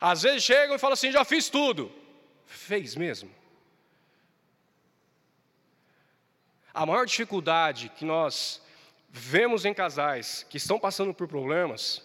Às 0.00 0.20
vezes 0.20 0.42
chegam 0.42 0.76
e 0.76 0.78
falam 0.78 0.92
assim: 0.92 1.10
já 1.10 1.24
fiz 1.24 1.48
tudo. 1.48 1.90
Fez 2.44 2.94
mesmo. 2.94 3.30
A 6.74 6.84
maior 6.84 7.06
dificuldade 7.06 7.88
que 7.88 8.04
nós 8.04 8.60
vemos 9.08 9.64
em 9.64 9.72
casais 9.72 10.44
que 10.50 10.58
estão 10.58 10.78
passando 10.78 11.14
por 11.14 11.26
problemas 11.26 12.02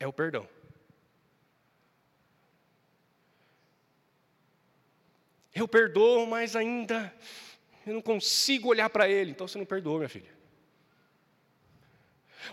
é 0.00 0.06
o 0.06 0.12
perdão. 0.12 0.48
Eu 5.54 5.68
perdoo, 5.68 6.26
mas 6.26 6.56
ainda 6.56 7.14
eu 7.86 7.92
não 7.92 8.02
consigo 8.02 8.68
olhar 8.68 8.88
para 8.88 9.08
ele. 9.08 9.30
Então 9.30 9.46
você 9.46 9.58
não 9.58 9.66
perdoou, 9.66 9.98
minha 9.98 10.08
filha. 10.08 10.34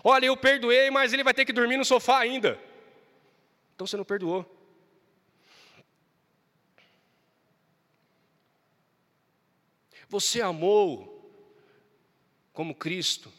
Olha, 0.04 0.26
eu 0.26 0.36
perdoei, 0.36 0.90
mas 0.90 1.14
ele 1.14 1.24
vai 1.24 1.32
ter 1.32 1.46
que 1.46 1.52
dormir 1.52 1.78
no 1.78 1.84
sofá 1.84 2.18
ainda. 2.18 2.60
Então 3.74 3.86
você 3.86 3.96
não 3.96 4.04
perdoou. 4.04 4.44
Você 10.08 10.40
amou 10.42 11.14
como 12.52 12.74
Cristo 12.74 13.32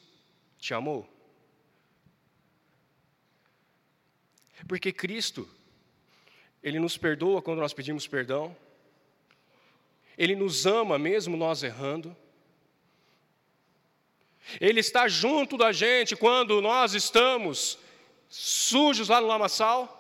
te 0.57 0.73
amou? 0.73 1.18
Porque 4.69 4.93
Cristo, 4.93 5.49
Ele 6.61 6.77
nos 6.77 6.95
perdoa 6.95 7.41
quando 7.41 7.57
nós 7.57 7.73
pedimos 7.73 8.05
perdão, 8.05 8.55
Ele 10.15 10.35
nos 10.35 10.67
ama 10.67 10.99
mesmo 10.99 11.35
nós 11.35 11.63
errando, 11.63 12.15
Ele 14.61 14.79
está 14.79 15.07
junto 15.07 15.57
da 15.57 15.71
gente 15.71 16.15
quando 16.15 16.61
nós 16.61 16.93
estamos 16.93 17.79
sujos 18.29 19.09
lá 19.09 19.19
no 19.19 19.25
lamaçal. 19.25 19.95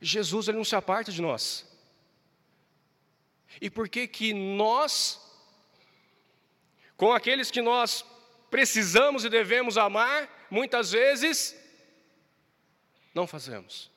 Jesus 0.00 0.48
ele 0.48 0.56
não 0.56 0.64
se 0.64 0.74
aparta 0.74 1.12
de 1.12 1.20
nós. 1.20 1.70
E 3.60 3.68
por 3.68 3.86
que 3.86 4.08
que 4.08 4.32
nós, 4.32 5.20
com 6.96 7.12
aqueles 7.12 7.50
que 7.50 7.60
nós 7.60 8.02
precisamos 8.50 9.26
e 9.26 9.28
devemos 9.28 9.76
amar, 9.76 10.48
muitas 10.50 10.90
vezes 10.90 11.60
não 13.14 13.26
fazemos? 13.26 13.90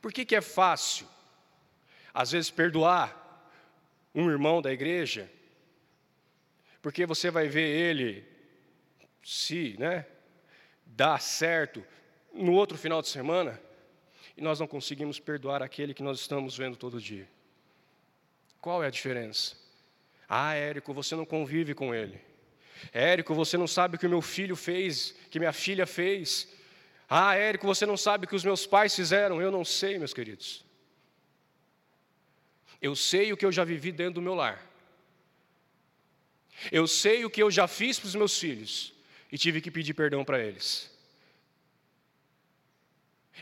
Por 0.00 0.12
que 0.12 0.24
que 0.24 0.36
é 0.36 0.40
fácil, 0.40 1.06
às 2.14 2.32
vezes, 2.32 2.50
perdoar 2.50 3.50
um 4.14 4.30
irmão 4.30 4.62
da 4.62 4.72
igreja? 4.72 5.30
Porque 6.80 7.04
você 7.06 7.30
vai 7.30 7.48
ver 7.48 7.68
ele 7.68 8.26
se 9.22 9.76
né, 9.78 10.06
dá 10.86 11.18
certo 11.18 11.84
no 12.32 12.52
outro 12.52 12.78
final 12.78 13.02
de 13.02 13.08
semana, 13.08 13.60
e 14.36 14.42
nós 14.42 14.60
não 14.60 14.66
conseguimos 14.66 15.18
perdoar 15.18 15.62
aquele 15.62 15.92
que 15.92 16.02
nós 16.02 16.20
estamos 16.20 16.56
vendo 16.56 16.76
todo 16.76 17.00
dia. 17.00 17.28
Qual 18.60 18.82
é 18.82 18.86
a 18.86 18.90
diferença? 18.90 19.56
Ah, 20.28 20.54
Érico, 20.54 20.94
você 20.94 21.16
não 21.16 21.26
convive 21.26 21.74
com 21.74 21.94
ele. 21.94 22.20
Érico, 22.92 23.34
você 23.34 23.56
não 23.56 23.66
sabe 23.66 23.96
o 23.96 23.98
que 23.98 24.08
meu 24.08 24.22
filho 24.22 24.56
fez, 24.56 25.14
que 25.30 25.38
minha 25.38 25.52
filha 25.52 25.86
fez. 25.86 26.48
Ah, 27.12 27.34
Érico, 27.34 27.66
você 27.66 27.84
não 27.84 27.96
sabe 27.96 28.24
o 28.24 28.28
que 28.28 28.36
os 28.36 28.44
meus 28.44 28.64
pais 28.64 28.94
fizeram. 28.94 29.42
Eu 29.42 29.50
não 29.50 29.64
sei, 29.64 29.98
meus 29.98 30.14
queridos. 30.14 30.64
Eu 32.80 32.94
sei 32.94 33.32
o 33.32 33.36
que 33.36 33.44
eu 33.44 33.50
já 33.50 33.64
vivi 33.64 33.90
dentro 33.90 34.14
do 34.14 34.22
meu 34.22 34.34
lar. 34.34 34.64
Eu 36.70 36.86
sei 36.86 37.24
o 37.24 37.30
que 37.30 37.42
eu 37.42 37.50
já 37.50 37.66
fiz 37.66 37.98
para 37.98 38.06
os 38.06 38.14
meus 38.14 38.38
filhos 38.38 38.92
e 39.32 39.36
tive 39.36 39.60
que 39.60 39.72
pedir 39.72 39.92
perdão 39.92 40.24
para 40.24 40.38
eles. 40.38 40.88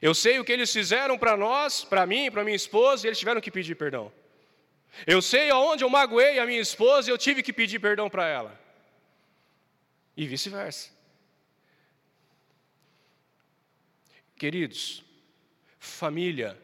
Eu 0.00 0.14
sei 0.14 0.38
o 0.38 0.44
que 0.44 0.52
eles 0.52 0.72
fizeram 0.72 1.18
para 1.18 1.36
nós, 1.36 1.84
para 1.84 2.06
mim, 2.06 2.30
para 2.30 2.44
minha 2.44 2.56
esposa, 2.56 3.06
e 3.06 3.08
eles 3.08 3.18
tiveram 3.18 3.40
que 3.40 3.50
pedir 3.50 3.74
perdão. 3.74 4.10
Eu 5.06 5.20
sei 5.20 5.50
aonde 5.50 5.84
eu 5.84 5.90
magoei 5.90 6.38
a 6.38 6.46
minha 6.46 6.60
esposa 6.60 7.10
e 7.10 7.12
eu 7.12 7.18
tive 7.18 7.42
que 7.42 7.52
pedir 7.52 7.80
perdão 7.80 8.08
para 8.08 8.26
ela. 8.26 8.58
E 10.16 10.26
vice-versa. 10.26 10.97
Queridos, 14.38 15.02
família 15.80 16.56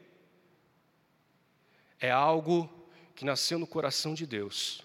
é 1.99 2.09
algo 2.09 2.71
que 3.17 3.25
nasceu 3.25 3.59
no 3.59 3.67
coração 3.67 4.15
de 4.15 4.25
Deus. 4.25 4.85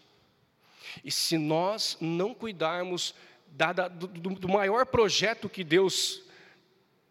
E 1.03 1.12
se 1.12 1.38
nós 1.38 1.98
não 2.01 2.34
cuidarmos 2.34 3.13
da, 3.48 3.72
da, 3.72 3.88
do, 3.88 4.08
do 4.08 4.50
maior 4.50 4.88
projeto 4.88 5.48
que 5.48 5.63
Deus 5.63 6.24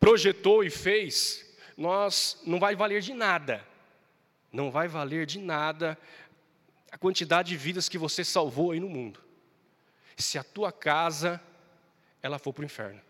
projetou 0.00 0.64
e 0.64 0.70
fez, 0.70 1.48
nós 1.76 2.40
não 2.44 2.58
vai 2.58 2.74
valer 2.74 3.00
de 3.00 3.14
nada. 3.14 3.64
Não 4.52 4.72
vai 4.72 4.88
valer 4.88 5.26
de 5.26 5.38
nada 5.38 5.96
a 6.90 6.98
quantidade 6.98 7.50
de 7.50 7.56
vidas 7.56 7.88
que 7.88 7.98
você 7.98 8.24
salvou 8.24 8.72
aí 8.72 8.80
no 8.80 8.88
mundo. 8.88 9.20
Se 10.16 10.38
a 10.38 10.42
tua 10.42 10.72
casa 10.72 11.40
ela 12.20 12.36
for 12.36 12.52
para 12.52 12.62
o 12.62 12.64
inferno. 12.64 13.07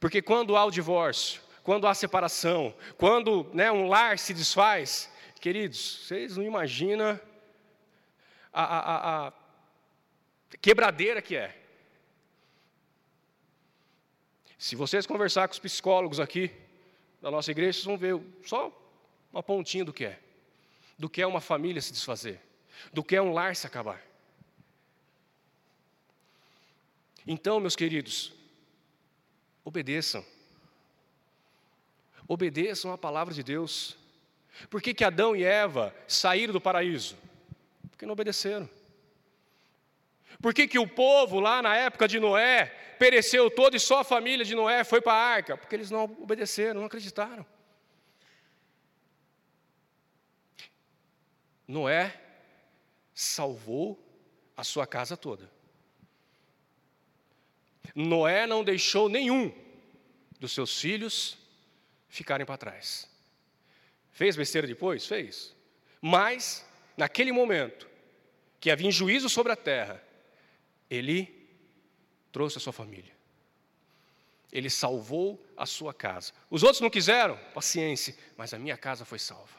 Porque 0.00 0.20
quando 0.20 0.56
há 0.56 0.64
o 0.64 0.70
divórcio, 0.70 1.40
quando 1.62 1.86
há 1.86 1.94
separação, 1.94 2.74
quando 2.96 3.48
né, 3.52 3.70
um 3.72 3.88
lar 3.88 4.18
se 4.18 4.34
desfaz, 4.34 5.10
queridos, 5.40 6.06
vocês 6.06 6.36
não 6.36 6.44
imaginam 6.44 7.18
a, 8.52 8.62
a, 8.62 9.26
a 9.28 9.32
quebradeira 10.60 11.22
que 11.22 11.36
é. 11.36 11.56
Se 14.58 14.74
vocês 14.74 15.06
conversar 15.06 15.46
com 15.46 15.52
os 15.52 15.58
psicólogos 15.58 16.18
aqui 16.18 16.50
da 17.22 17.30
nossa 17.30 17.50
igreja, 17.50 17.74
vocês 17.74 17.84
vão 17.84 17.96
ver 17.96 18.20
só 18.44 18.72
uma 19.32 19.42
pontinha 19.42 19.84
do 19.84 19.92
que 19.92 20.04
é. 20.04 20.18
Do 20.98 21.08
que 21.08 21.22
é 21.22 21.26
uma 21.26 21.40
família 21.40 21.80
se 21.80 21.92
desfazer. 21.92 22.40
Do 22.92 23.04
que 23.04 23.14
é 23.14 23.22
um 23.22 23.32
lar 23.32 23.54
se 23.54 23.66
acabar. 23.66 24.02
Então, 27.26 27.60
meus 27.60 27.76
queridos, 27.76 28.32
obedeçam. 29.68 30.24
Obedeçam 32.26 32.92
a 32.92 32.98
palavra 32.98 33.32
de 33.32 33.42
Deus. 33.42 33.96
Por 34.68 34.82
que, 34.82 34.92
que 34.92 35.04
Adão 35.04 35.36
e 35.36 35.44
Eva 35.44 35.94
saíram 36.06 36.52
do 36.52 36.60
paraíso? 36.60 37.16
Porque 37.90 38.06
não 38.06 38.12
obedeceram. 38.12 38.68
Por 40.40 40.54
que, 40.54 40.66
que 40.68 40.78
o 40.78 40.86
povo 40.86 41.40
lá 41.40 41.60
na 41.62 41.76
época 41.76 42.08
de 42.08 42.18
Noé 42.18 42.66
pereceu 42.98 43.50
todo 43.50 43.76
e 43.76 43.80
só 43.80 44.00
a 44.00 44.04
família 44.04 44.44
de 44.44 44.54
Noé 44.54 44.84
foi 44.84 45.00
para 45.00 45.12
a 45.12 45.26
arca? 45.34 45.56
Porque 45.56 45.74
eles 45.74 45.90
não 45.90 46.04
obedeceram, 46.04 46.80
não 46.80 46.86
acreditaram. 46.86 47.46
Noé 51.66 52.18
salvou 53.14 53.98
a 54.56 54.64
sua 54.64 54.86
casa 54.86 55.16
toda. 55.16 55.57
Noé 57.94 58.46
não 58.46 58.64
deixou 58.64 59.08
nenhum 59.08 59.52
dos 60.38 60.52
seus 60.52 60.80
filhos 60.80 61.36
ficarem 62.08 62.46
para 62.46 62.56
trás. 62.56 63.08
Fez 64.10 64.36
besteira 64.36 64.66
depois? 64.66 65.06
Fez. 65.06 65.54
Mas, 66.00 66.66
naquele 66.96 67.32
momento, 67.32 67.88
que 68.60 68.70
havia 68.70 68.90
juízo 68.90 69.28
sobre 69.28 69.52
a 69.52 69.56
terra, 69.56 70.02
ele 70.90 71.48
trouxe 72.32 72.58
a 72.58 72.60
sua 72.60 72.72
família. 72.72 73.12
Ele 74.50 74.70
salvou 74.70 75.44
a 75.56 75.66
sua 75.66 75.92
casa. 75.92 76.32
Os 76.50 76.62
outros 76.62 76.80
não 76.80 76.88
quiseram, 76.88 77.36
paciência, 77.54 78.16
mas 78.36 78.54
a 78.54 78.58
minha 78.58 78.76
casa 78.76 79.04
foi 79.04 79.18
salva. 79.18 79.58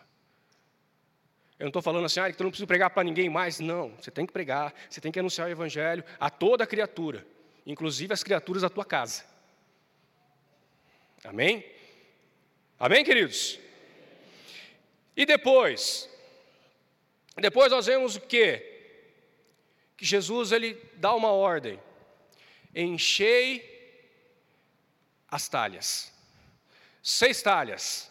Eu 1.60 1.66
não 1.66 1.70
estou 1.70 1.82
falando 1.82 2.06
assim, 2.06 2.22
ah, 2.22 2.34
tu 2.34 2.44
não 2.44 2.50
precisa 2.50 2.66
pregar 2.66 2.90
para 2.90 3.04
ninguém 3.04 3.30
mais. 3.30 3.60
Não, 3.60 3.90
você 3.96 4.10
tem 4.10 4.26
que 4.26 4.32
pregar, 4.32 4.74
você 4.90 5.02
tem 5.02 5.12
que 5.12 5.20
anunciar 5.20 5.48
o 5.48 5.52
Evangelho 5.52 6.04
a 6.20 6.30
toda 6.30 6.66
criatura, 6.66 7.28
inclusive 7.72 8.14
as 8.14 8.24
criaturas 8.24 8.62
da 8.62 8.70
tua 8.70 8.86
casa. 8.86 9.24
Amém? 11.24 11.66
Amém, 12.80 13.04
queridos? 13.04 13.60
E 15.16 15.26
depois? 15.26 16.10
Depois 17.38 17.72
nós 17.72 17.86
vemos 17.86 18.16
o 18.16 18.22
quê? 18.22 18.70
que 20.00 20.06
Jesus 20.06 20.54
ele 20.54 20.76
dá 20.96 21.14
uma 21.14 21.34
ordem: 21.34 21.78
enchei 22.74 23.62
as 25.28 25.50
talhas, 25.50 26.14
seis 27.04 27.42
talhas. 27.42 28.09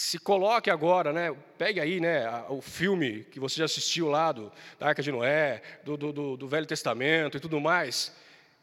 Se 0.00 0.16
coloque 0.16 0.70
agora, 0.70 1.12
né? 1.12 1.36
Pegue 1.58 1.80
aí, 1.80 1.98
né? 1.98 2.24
O 2.48 2.62
filme 2.62 3.24
que 3.24 3.40
você 3.40 3.56
já 3.56 3.64
assistiu 3.64 4.08
lá 4.08 4.30
do, 4.30 4.52
da 4.78 4.86
Arca 4.86 5.02
de 5.02 5.10
Noé, 5.10 5.60
do, 5.82 5.96
do, 5.96 6.36
do 6.36 6.46
Velho 6.46 6.66
Testamento 6.66 7.36
e 7.36 7.40
tudo 7.40 7.60
mais. 7.60 8.14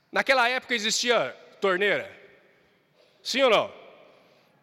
Naquela 0.10 0.48
época 0.48 0.74
existia 0.74 1.36
torneira? 1.60 2.10
Sim 3.22 3.42
ou 3.44 3.50
não? 3.50 3.74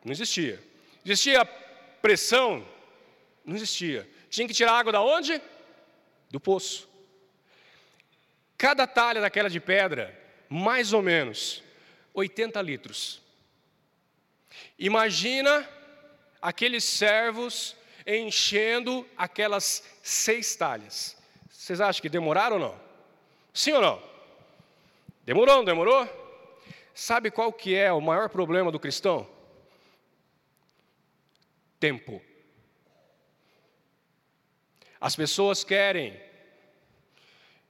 Não 0.03 0.13
existia. 0.13 0.59
Existia 1.05 1.45
pressão? 1.45 2.67
Não 3.45 3.55
existia. 3.55 4.09
Tinha 4.31 4.49
que 4.49 4.55
tirar 4.55 4.73
água 4.73 4.93
da 4.93 5.03
onde? 5.03 5.43
do 6.31 6.41
poço. 6.41 6.89
Cada 8.57 8.87
talha 8.87 9.21
daquela 9.21 9.51
de 9.51 9.61
pedra, 9.61 10.19
mais 10.49 10.95
ou 10.95 11.03
menos 11.03 11.63
80 12.15 12.63
litros. 12.63 13.21
Imagina 14.79 15.69
aqueles 16.43 16.83
servos 16.83 17.77
enchendo 18.05 19.09
aquelas 19.17 19.85
seis 20.03 20.57
talhas. 20.57 21.17
Vocês 21.49 21.81
acham 21.81 22.03
que 22.03 22.09
demoraram 22.09 22.57
ou 22.57 22.63
não? 22.63 22.81
Sim 23.55 23.73
ou 23.73 23.81
não? 23.81 24.03
Demorou, 25.25 25.57
não 25.59 25.65
demorou? 25.65 26.09
Sabe 26.93 27.31
qual 27.31 27.53
que 27.53 27.77
é 27.77 27.93
o 27.93 28.01
maior 28.01 28.29
problema 28.29 28.73
do 28.73 28.81
cristão? 28.81 29.29
Tempo. 31.79 32.21
As 35.01 35.15
pessoas 35.15 35.63
querem 35.63 36.21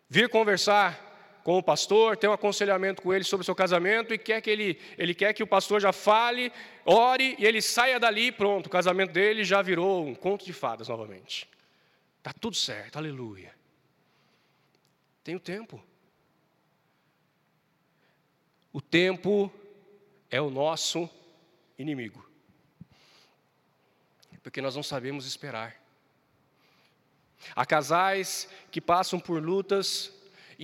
vir 0.09 0.29
conversar 0.29 1.12
com 1.43 1.59
o 1.59 1.63
pastor, 1.63 2.17
ter 2.17 2.29
um 2.29 2.33
aconselhamento 2.33 3.03
com 3.03 3.13
ele 3.13 3.25
sobre 3.25 3.43
o 3.43 3.45
seu 3.45 3.55
casamento 3.55 4.15
e 4.15 4.19
quer 4.19 4.41
que 4.41 4.49
ele, 4.49 4.79
ele 4.97 5.15
quer 5.15 5.33
que 5.33 5.43
o 5.43 5.47
pastor 5.47 5.81
já 5.81 5.93
fale, 5.93 6.53
ore 6.85 7.35
e 7.39 7.45
ele 7.45 7.61
saia 7.61 7.99
dali 7.99 8.31
pronto, 8.31 8.67
o 8.67 8.71
casamento 8.71 9.13
dele 9.13 9.43
já 9.43 9.61
virou 9.61 10.07
um 10.07 10.15
conto 10.15 10.45
de 10.45 10.53
fadas 10.53 10.89
novamente. 10.89 11.49
Tá 12.23 12.33
tudo 12.33 12.57
certo, 12.57 12.97
aleluia. 12.97 13.53
Tem 15.25 15.35
o 15.35 15.41
tempo. 15.41 15.83
O 18.73 18.81
tempo 18.81 19.53
é 20.31 20.41
o 20.41 20.49
nosso 20.49 21.11
inimigo. 21.77 22.25
Porque 24.43 24.61
nós 24.61 24.75
não 24.75 24.83
sabemos 24.83 25.27
esperar. 25.27 25.81
Há 27.55 27.67
casais 27.67 28.49
que 28.71 28.81
passam 28.81 29.19
por 29.19 29.43
lutas 29.43 30.13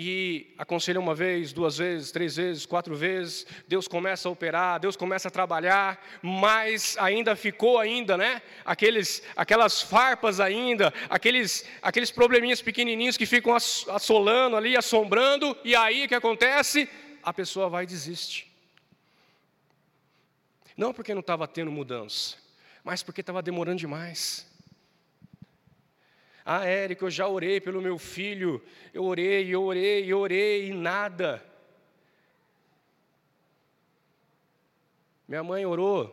e 0.00 0.54
aconselham 0.56 1.02
uma 1.02 1.12
vez, 1.12 1.52
duas 1.52 1.76
vezes, 1.76 2.12
três 2.12 2.37
vezes, 2.37 2.64
quatro 2.64 2.94
vezes, 2.94 3.44
Deus 3.66 3.88
começa 3.88 4.28
a 4.28 4.30
operar, 4.30 4.78
Deus 4.78 4.94
começa 4.94 5.26
a 5.26 5.30
trabalhar, 5.30 6.00
mas 6.22 6.96
ainda 7.00 7.34
ficou 7.34 7.80
ainda, 7.80 8.16
né? 8.16 8.40
Aqueles, 8.64 9.24
aquelas 9.34 9.82
farpas 9.82 10.38
ainda, 10.38 10.94
aqueles, 11.11 11.64
aqueles 11.82 12.12
probleminhas 12.12 12.62
pequenininhos 12.62 13.16
que 13.16 13.26
ficam 13.26 13.52
assolando 13.56 14.54
ali, 14.54 14.76
assombrando, 14.76 15.56
e 15.64 15.74
aí 15.74 16.04
o 16.04 16.08
que 16.08 16.14
acontece? 16.14 16.88
A 17.20 17.34
pessoa 17.34 17.68
vai 17.68 17.82
e 17.82 17.88
desiste. 17.88 18.48
Não 20.76 20.94
porque 20.94 21.12
não 21.12 21.22
estava 21.22 21.48
tendo 21.48 21.72
mudança, 21.72 22.37
mas 22.84 23.02
porque 23.02 23.20
estava 23.20 23.42
demorando 23.42 23.78
demais. 23.78 24.47
Ah, 26.50 26.64
Érico, 26.64 27.04
eu 27.04 27.11
já 27.11 27.28
orei 27.28 27.61
pelo 27.61 27.82
meu 27.82 27.98
filho, 27.98 28.64
eu 28.94 29.04
orei, 29.04 29.54
eu 29.54 29.62
orei, 29.62 30.11
eu 30.11 30.18
orei 30.18 30.68
e 30.68 30.72
nada. 30.72 31.44
Minha 35.28 35.42
mãe 35.44 35.66
orou, 35.66 36.11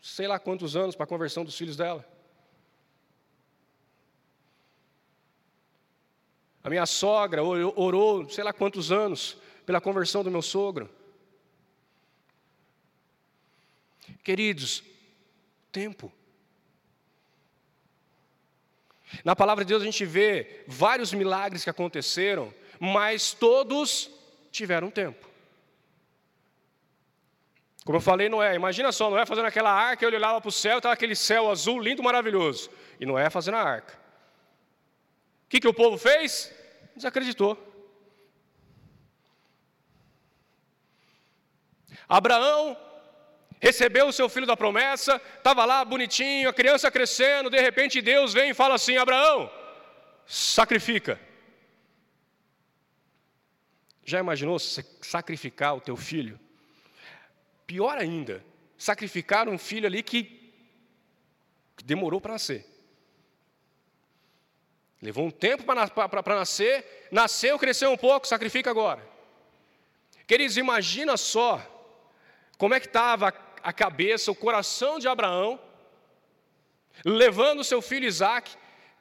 sei 0.00 0.26
lá 0.26 0.40
quantos 0.40 0.74
anos, 0.74 0.96
para 0.96 1.04
a 1.04 1.06
conversão 1.06 1.44
dos 1.44 1.56
filhos 1.56 1.76
dela. 1.76 2.04
A 6.64 6.68
minha 6.68 6.84
sogra 6.84 7.40
orou, 7.44 8.28
sei 8.28 8.42
lá 8.42 8.52
quantos 8.52 8.90
anos, 8.90 9.36
pela 9.64 9.80
conversão 9.80 10.24
do 10.24 10.32
meu 10.32 10.42
sogro. 10.42 10.90
Queridos, 14.24 14.82
tempo. 15.70 16.12
Na 19.24 19.34
palavra 19.34 19.64
de 19.64 19.68
Deus 19.68 19.82
a 19.82 19.84
gente 19.84 20.04
vê 20.04 20.64
vários 20.66 21.12
milagres 21.12 21.64
que 21.64 21.70
aconteceram, 21.70 22.52
mas 22.78 23.32
todos 23.32 24.10
tiveram 24.50 24.90
tempo. 24.90 25.28
Como 27.84 27.96
eu 27.96 28.02
falei, 28.02 28.28
Noé, 28.28 28.54
imagina 28.54 28.92
só, 28.92 29.08
Noé 29.08 29.24
fazendo 29.24 29.46
aquela 29.46 29.72
arca, 29.72 30.04
ele 30.04 30.16
olhava 30.16 30.40
para 30.40 30.48
o 30.48 30.52
céu, 30.52 30.76
estava 30.76 30.92
aquele 30.92 31.14
céu 31.14 31.50
azul, 31.50 31.80
lindo, 31.80 32.02
maravilhoso. 32.02 32.70
E 33.00 33.06
Noé 33.06 33.30
fazendo 33.30 33.56
a 33.56 33.62
arca. 33.62 33.94
O 35.46 35.48
que, 35.48 35.60
que 35.60 35.68
o 35.68 35.72
povo 35.72 35.96
fez? 35.96 36.52
Desacreditou. 36.94 37.56
Abraão 42.06 42.76
recebeu 43.60 44.08
o 44.08 44.12
seu 44.12 44.28
filho 44.28 44.46
da 44.46 44.56
promessa, 44.56 45.20
estava 45.36 45.64
lá 45.64 45.84
bonitinho, 45.84 46.48
a 46.48 46.52
criança 46.52 46.90
crescendo, 46.90 47.50
de 47.50 47.60
repente 47.60 48.00
Deus 48.00 48.32
vem 48.32 48.50
e 48.50 48.54
fala 48.54 48.74
assim: 48.74 48.96
Abraão, 48.96 49.50
sacrifica. 50.26 51.20
Já 54.04 54.20
imaginou 54.20 54.58
sacrificar 54.58 55.76
o 55.76 55.80
teu 55.80 55.96
filho? 55.96 56.40
Pior 57.66 57.98
ainda, 57.98 58.42
sacrificar 58.78 59.48
um 59.48 59.58
filho 59.58 59.86
ali 59.86 60.02
que, 60.02 60.38
demorou 61.84 62.20
para 62.20 62.32
nascer. 62.32 62.66
Levou 65.00 65.26
um 65.26 65.30
tempo 65.30 65.64
para 65.64 66.34
nascer, 66.34 67.08
nasceu, 67.10 67.58
cresceu 67.58 67.90
um 67.90 67.96
pouco, 67.96 68.26
sacrifica 68.26 68.70
agora. 68.70 69.06
Queridos, 70.26 70.56
imagina 70.56 71.16
só 71.16 71.62
como 72.56 72.74
é 72.74 72.80
que 72.80 72.86
estava 72.86 73.30
a 73.68 73.72
cabeça, 73.72 74.30
o 74.30 74.34
coração 74.34 74.98
de 74.98 75.06
Abraão, 75.06 75.60
levando 77.04 77.62
seu 77.62 77.82
filho 77.82 78.06
Isaac 78.06 78.56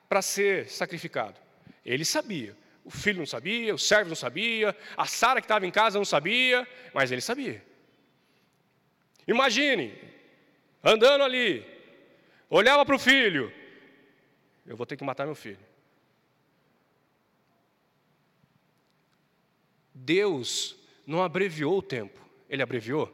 para 0.09 0.21
ser 0.21 0.67
sacrificado. 0.69 1.39
Ele 1.85 2.03
sabia, 2.03 2.53
o 2.83 2.91
filho 2.91 3.19
não 3.19 3.25
sabia, 3.25 3.73
o 3.73 3.79
servo 3.79 4.09
não 4.09 4.15
sabia, 4.17 4.75
a 4.97 5.05
Sara 5.05 5.39
que 5.39 5.45
estava 5.45 5.65
em 5.65 5.71
casa 5.71 5.97
não 5.97 6.03
sabia, 6.03 6.67
mas 6.93 7.13
ele 7.13 7.21
sabia. 7.21 7.63
Imagine, 9.25 9.97
andando 10.83 11.23
ali, 11.23 11.65
olhava 12.49 12.85
para 12.85 12.95
o 12.95 12.99
filho, 12.99 13.49
eu 14.65 14.75
vou 14.75 14.85
ter 14.85 14.97
que 14.97 15.03
matar 15.05 15.25
meu 15.25 15.35
filho. 15.35 15.65
Deus 19.93 20.75
não 21.05 21.23
abreviou 21.23 21.77
o 21.77 21.81
tempo, 21.81 22.19
ele 22.49 22.61
abreviou? 22.61 23.13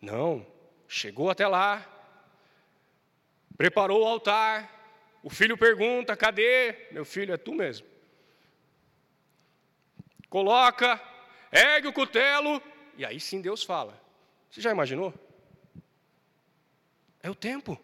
Não, 0.00 0.46
Chegou 0.92 1.30
até 1.30 1.46
lá, 1.46 1.86
preparou 3.56 4.02
o 4.02 4.04
altar, 4.04 4.68
o 5.22 5.30
filho 5.30 5.56
pergunta: 5.56 6.16
cadê? 6.16 6.88
Meu 6.90 7.04
filho, 7.04 7.32
é 7.32 7.36
tu 7.36 7.54
mesmo. 7.54 7.86
Coloca, 10.28 11.00
ergue 11.52 11.86
o 11.86 11.92
cutelo, 11.92 12.60
e 12.96 13.04
aí 13.04 13.20
sim 13.20 13.40
Deus 13.40 13.62
fala. 13.62 14.02
Você 14.50 14.60
já 14.60 14.72
imaginou? 14.72 15.14
É 17.22 17.30
o 17.30 17.36
tempo. 17.36 17.80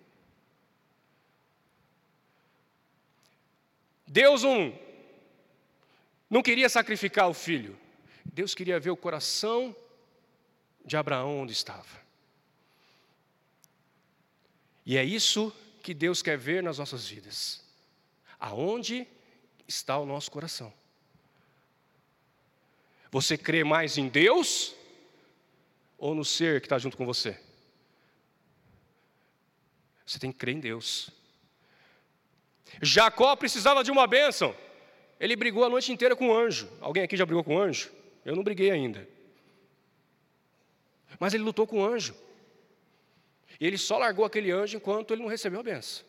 Deus 4.05 4.43
não, 4.43 4.77
não 6.29 6.43
queria 6.43 6.69
sacrificar 6.69 7.29
o 7.29 7.35
filho. 7.35 7.79
Deus 8.25 8.53
queria 8.53 8.81
ver 8.81 8.91
o 8.91 8.97
coração 8.97 9.77
de 10.85 10.97
Abraão 10.97 11.43
onde 11.43 11.53
estava. 11.53 12.06
E 14.87 14.97
é 14.97 15.05
isso 15.05 15.53
que 15.83 15.93
Deus 15.93 16.23
quer 16.23 16.39
ver 16.39 16.63
nas 16.63 16.79
nossas 16.79 17.09
vidas. 17.09 17.61
Aonde 18.39 19.07
está 19.67 19.99
o 19.99 20.07
nosso 20.07 20.31
coração? 20.31 20.73
Você 23.11 23.37
crê 23.37 23.65
mais 23.65 23.99
em 23.99 24.09
Deus 24.09 24.75
ou 25.99 26.15
no 26.15 26.25
ser 26.25 26.61
que 26.61 26.67
está 26.67 26.79
junto 26.79 26.97
com 26.97 27.05
você? 27.05 27.41
Você 30.07 30.21
tem 30.21 30.31
que 30.31 30.39
crer 30.39 30.55
em 30.55 30.61
Deus. 30.61 31.11
Jacó 32.81 33.35
precisava 33.35 33.83
de 33.83 33.91
uma 33.91 34.07
bênção. 34.07 34.55
Ele 35.19 35.35
brigou 35.35 35.65
a 35.65 35.69
noite 35.69 35.91
inteira 35.91 36.15
com 36.15 36.29
o 36.29 36.37
anjo. 36.37 36.71
Alguém 36.81 37.03
aqui 37.03 37.17
já 37.17 37.27
brigou 37.27 37.43
com 37.43 37.57
o 37.57 37.59
anjo? 37.59 37.91
Eu 38.25 38.37
não 38.37 38.45
briguei 38.45 38.71
ainda. 38.71 39.09
Mas 41.19 41.35
ele 41.35 41.43
lutou 41.43 41.67
com 41.67 41.81
o 41.81 41.85
anjo. 41.85 42.15
E 43.59 43.67
ele 43.67 43.79
só 43.79 43.99
largou 43.99 44.25
aquele 44.25 44.51
anjo 44.51 44.77
enquanto 44.77 45.13
ele 45.13 45.23
não 45.23 45.29
recebeu 45.29 45.61
a 45.61 45.63
benção. 45.63 46.05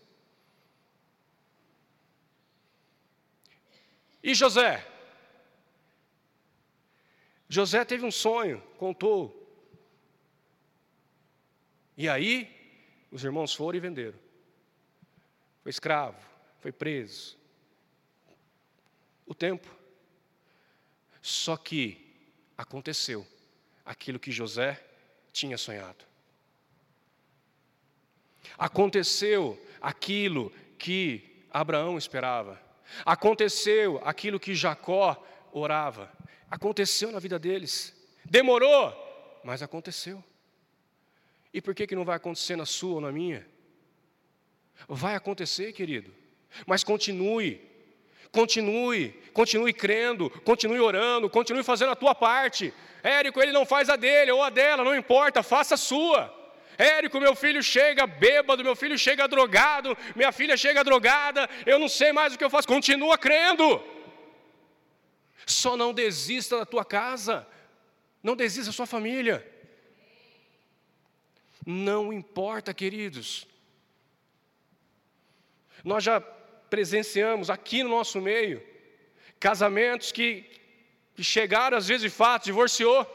E 4.22 4.34
José? 4.34 4.86
José 7.48 7.86
teve 7.86 8.06
um 8.06 8.12
sonho, 8.12 8.62
contou. 8.78 9.34
E 11.96 12.10
aí, 12.10 12.54
os 13.10 13.24
irmãos 13.24 13.54
foram 13.54 13.78
e 13.78 13.80
venderam. 13.80 14.20
Foi 15.64 15.70
escravo, 15.70 16.20
foi 16.60 16.74
preso. 16.74 17.38
O 19.26 19.34
tempo. 19.34 19.68
Só 21.22 21.56
que 21.56 22.14
aconteceu 22.58 23.26
aquilo 23.86 24.20
que 24.20 24.32
José 24.32 24.84
tinha 25.32 25.58
sonhado 25.58 26.07
aconteceu 28.58 29.62
aquilo 29.82 30.52
que 30.78 31.46
Abraão 31.52 31.98
esperava, 31.98 32.60
aconteceu 33.06 34.02
aquilo 34.04 34.39
que 34.39 34.56
Jacó 34.56 35.24
orava, 35.52 36.12
aconteceu 36.50 37.12
na 37.12 37.20
vida 37.20 37.38
deles. 37.38 37.93
Demorou, 38.26 38.93
mas 39.43 39.62
aconteceu. 39.62 40.24
E 41.54 41.62
por 41.62 41.74
que, 41.74 41.88
que 41.88 41.96
não 41.96 42.06
vai 42.06 42.17
acontecer 42.17 42.56
na 42.56 42.65
sua 42.65 42.96
ou 42.96 43.02
na 43.02 43.12
minha? 43.12 43.46
Vai 44.88 45.15
acontecer, 45.15 45.74
querido, 45.74 46.13
mas 46.65 46.84
continue, 46.84 47.62
continue, 48.32 49.10
continue 49.34 49.74
crendo, 49.74 50.30
continue 50.41 50.80
orando, 50.80 51.30
continue 51.30 51.63
fazendo 51.63 51.91
a 51.91 51.96
tua 51.96 52.13
parte. 52.13 52.74
Érico, 53.02 53.41
ele 53.41 53.52
não 53.52 53.65
faz 53.65 53.89
a 53.89 53.96
dele 53.96 54.32
ou 54.32 54.43
a 54.43 54.50
dela, 54.50 54.84
não 54.84 54.96
importa, 54.96 55.41
faça 55.41 55.76
a 55.76 55.78
sua. 55.78 56.37
Érico, 56.78 57.20
meu 57.20 57.36
filho 57.36 57.62
chega 57.63 58.06
bêbado, 58.06 58.63
meu 58.63 58.76
filho 58.76 58.98
chega 58.98 59.28
drogado, 59.28 59.98
minha 60.16 60.32
filha 60.32 60.56
chega 60.56 60.84
drogada, 60.84 61.50
eu 61.66 61.80
não 61.80 61.88
sei 61.88 62.12
mais 62.12 62.34
o 62.34 62.38
que 62.38 62.44
eu 62.44 62.50
faço. 62.50 62.68
Continua 62.68 63.18
crendo. 63.18 63.84
Só 65.46 65.76
não 65.76 65.94
desista 65.94 66.60
da 66.60 66.66
tua 66.66 66.86
casa, 66.86 67.48
não 68.22 68.36
desista 68.36 68.70
da 68.70 68.76
sua 68.76 68.86
família. 68.86 69.46
Não 71.66 72.13
importa, 72.13 72.74
queridos. 72.74 73.48
Nós 75.84 76.04
já 76.04 76.20
presenciamos 76.20 77.50
aqui 77.50 77.82
no 77.82 77.90
nosso 77.90 78.22
meio 78.22 78.62
casamentos 79.40 80.12
que, 80.12 80.50
chegaram 81.20 81.78
às 81.78 81.88
vezes 81.88 82.04
de 82.04 82.10
fato, 82.10 82.46
divorciou. 82.46 83.06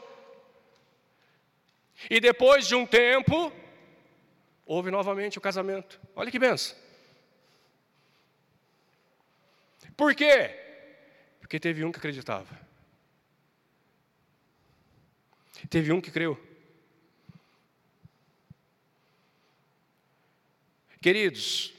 E 2.09 2.19
depois 2.19 2.67
de 2.67 2.75
um 2.75 2.85
tempo, 2.85 3.51
houve 4.65 4.91
novamente 4.91 5.37
o 5.37 5.41
casamento. 5.41 5.99
Olha 6.15 6.31
que 6.31 6.39
benção. 6.39 6.75
Por 9.95 10.15
quê? 10.15 10.49
Porque 11.39 11.59
teve 11.59 11.83
um 11.83 11.91
que 11.91 11.99
acreditava. 11.99 12.59
Teve 15.69 15.91
um 15.91 16.01
que 16.01 16.11
creu. 16.11 16.39
Queridos, 21.01 21.73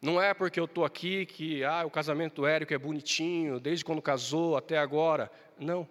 não 0.00 0.20
é 0.20 0.32
porque 0.32 0.58
eu 0.58 0.64
estou 0.64 0.84
aqui 0.84 1.26
que 1.26 1.62
ah, 1.64 1.84
o 1.84 1.90
casamento 1.90 2.36
do 2.36 2.46
Érico 2.46 2.72
é 2.72 2.78
bonitinho, 2.78 3.60
desde 3.60 3.84
quando 3.84 4.00
casou 4.00 4.56
até 4.56 4.78
agora. 4.78 5.30
Não. 5.58 5.88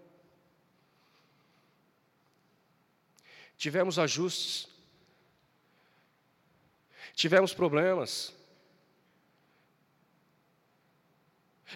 Tivemos 3.57 3.97
ajustes, 3.97 4.67
tivemos 7.13 7.53
problemas. 7.53 8.33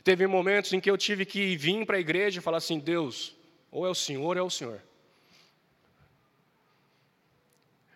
Teve 0.03 0.25
momentos 0.27 0.71
em 0.71 0.79
que 0.79 0.89
eu 0.89 0.97
tive 0.97 1.25
que 1.25 1.57
vir 1.57 1.85
para 1.85 1.97
a 1.97 1.99
igreja 1.99 2.39
e 2.39 2.43
falar 2.43 2.57
assim: 2.57 2.79
Deus, 2.79 3.35
ou 3.71 3.85
é 3.85 3.89
o 3.89 3.95
Senhor 3.95 4.37
ou 4.37 4.43
é 4.43 4.43
o 4.43 4.49
Senhor. 4.49 4.81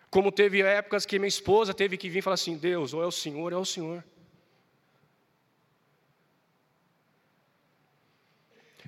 Como 0.10 0.32
teve 0.32 0.62
épocas 0.62 1.06
que 1.06 1.20
minha 1.20 1.28
esposa 1.28 1.74
teve 1.74 1.98
que 1.98 2.10
vir 2.10 2.20
e 2.20 2.22
falar 2.22 2.36
assim: 2.36 2.58
Deus, 2.58 2.94
ou 2.94 3.04
é 3.04 3.06
o 3.06 3.12
Senhor 3.12 3.54
ou 3.54 3.60
é 3.60 3.62
o 3.62 3.66
Senhor. 3.66 4.04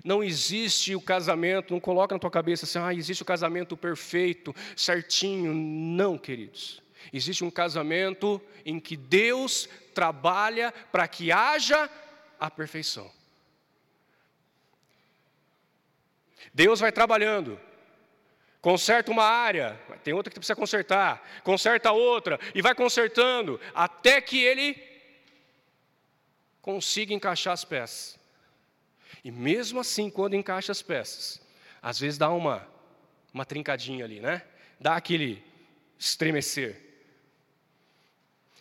Não 0.03 0.23
existe 0.23 0.95
o 0.95 1.01
casamento, 1.01 1.73
não 1.73 1.79
coloca 1.79 2.15
na 2.15 2.19
tua 2.19 2.31
cabeça 2.31 2.65
assim, 2.65 2.79
ah, 2.79 2.93
existe 2.93 3.21
o 3.21 3.25
casamento 3.25 3.75
perfeito, 3.75 4.55
certinho. 4.75 5.53
Não, 5.53 6.17
queridos. 6.17 6.81
Existe 7.12 7.43
um 7.43 7.51
casamento 7.51 8.41
em 8.65 8.79
que 8.79 8.95
Deus 8.97 9.69
trabalha 9.93 10.73
para 10.91 11.07
que 11.07 11.31
haja 11.31 11.89
a 12.39 12.49
perfeição. 12.51 13.12
Deus 16.53 16.79
vai 16.79 16.91
trabalhando, 16.91 17.60
conserta 18.62 19.12
uma 19.12 19.23
área, 19.23 19.79
tem 20.03 20.13
outra 20.13 20.31
que 20.31 20.39
precisa 20.39 20.55
consertar, 20.55 21.21
conserta 21.43 21.91
outra, 21.91 22.39
e 22.55 22.62
vai 22.62 22.73
consertando, 22.73 23.60
até 23.73 24.19
que 24.19 24.43
ele 24.43 24.81
consiga 26.62 27.13
encaixar 27.13 27.53
as 27.53 27.63
peças. 27.63 28.16
E 29.27 29.31
mesmo 29.31 29.81
assim, 29.81 30.09
quando 30.09 30.35
encaixa 30.35 30.71
as 30.71 30.81
peças, 30.81 31.41
às 31.81 31.99
vezes 31.99 32.17
dá 32.17 32.29
uma, 32.29 32.65
uma 33.33 33.43
trincadinha 33.43 34.05
ali, 34.05 34.21
né? 34.21 34.41
Dá 34.79 34.95
aquele 34.95 35.43
estremecer. 35.99 36.81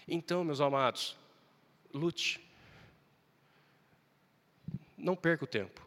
Então, 0.08 0.42
meus 0.42 0.60
amados, 0.60 1.16
lute. 1.94 2.44
Não 4.98 5.14
perca 5.14 5.44
o 5.44 5.46
tempo. 5.46 5.86